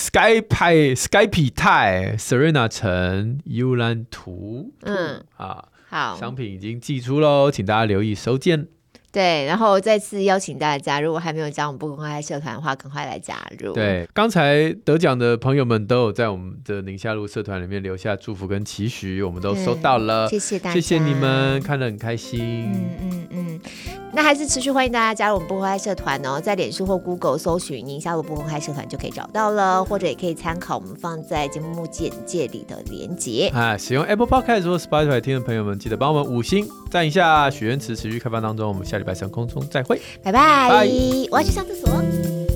[0.00, 5.66] Uh, Sky 派 Skype 泰、Serena 陈、幽兰图，嗯啊。
[5.90, 8.66] 好，商品已经寄出喽，请大家留意收件。
[9.12, 13.72] 对，然后再次邀请大家，如果还没有加我们不公开社团的话，赶快来加入。
[13.72, 22.72] 对，刚才得奖的朋友们都有在我们的宁夏路社团里面留下祝福跟期许，我们都收到了，谢谢大家，谢谢你们，看得很开心。
[22.72, 23.60] 嗯嗯嗯，
[24.12, 33.48] 那还是持续欢迎大家加入我们不公开社团哦，在脸书或 Google 搜寻宁夏路不公开社团就可以找到了，或者也可以参考我们放在节目简介里的连结。
[33.54, 40.88] 啊，使用 Apple Podcast 或 Spotify 听的朋友们，记得帮我们五星赞一下，许愿池持续开放当中，我们下礼拜三空中再会，拜拜。
[41.30, 42.49] 我要去上厕所。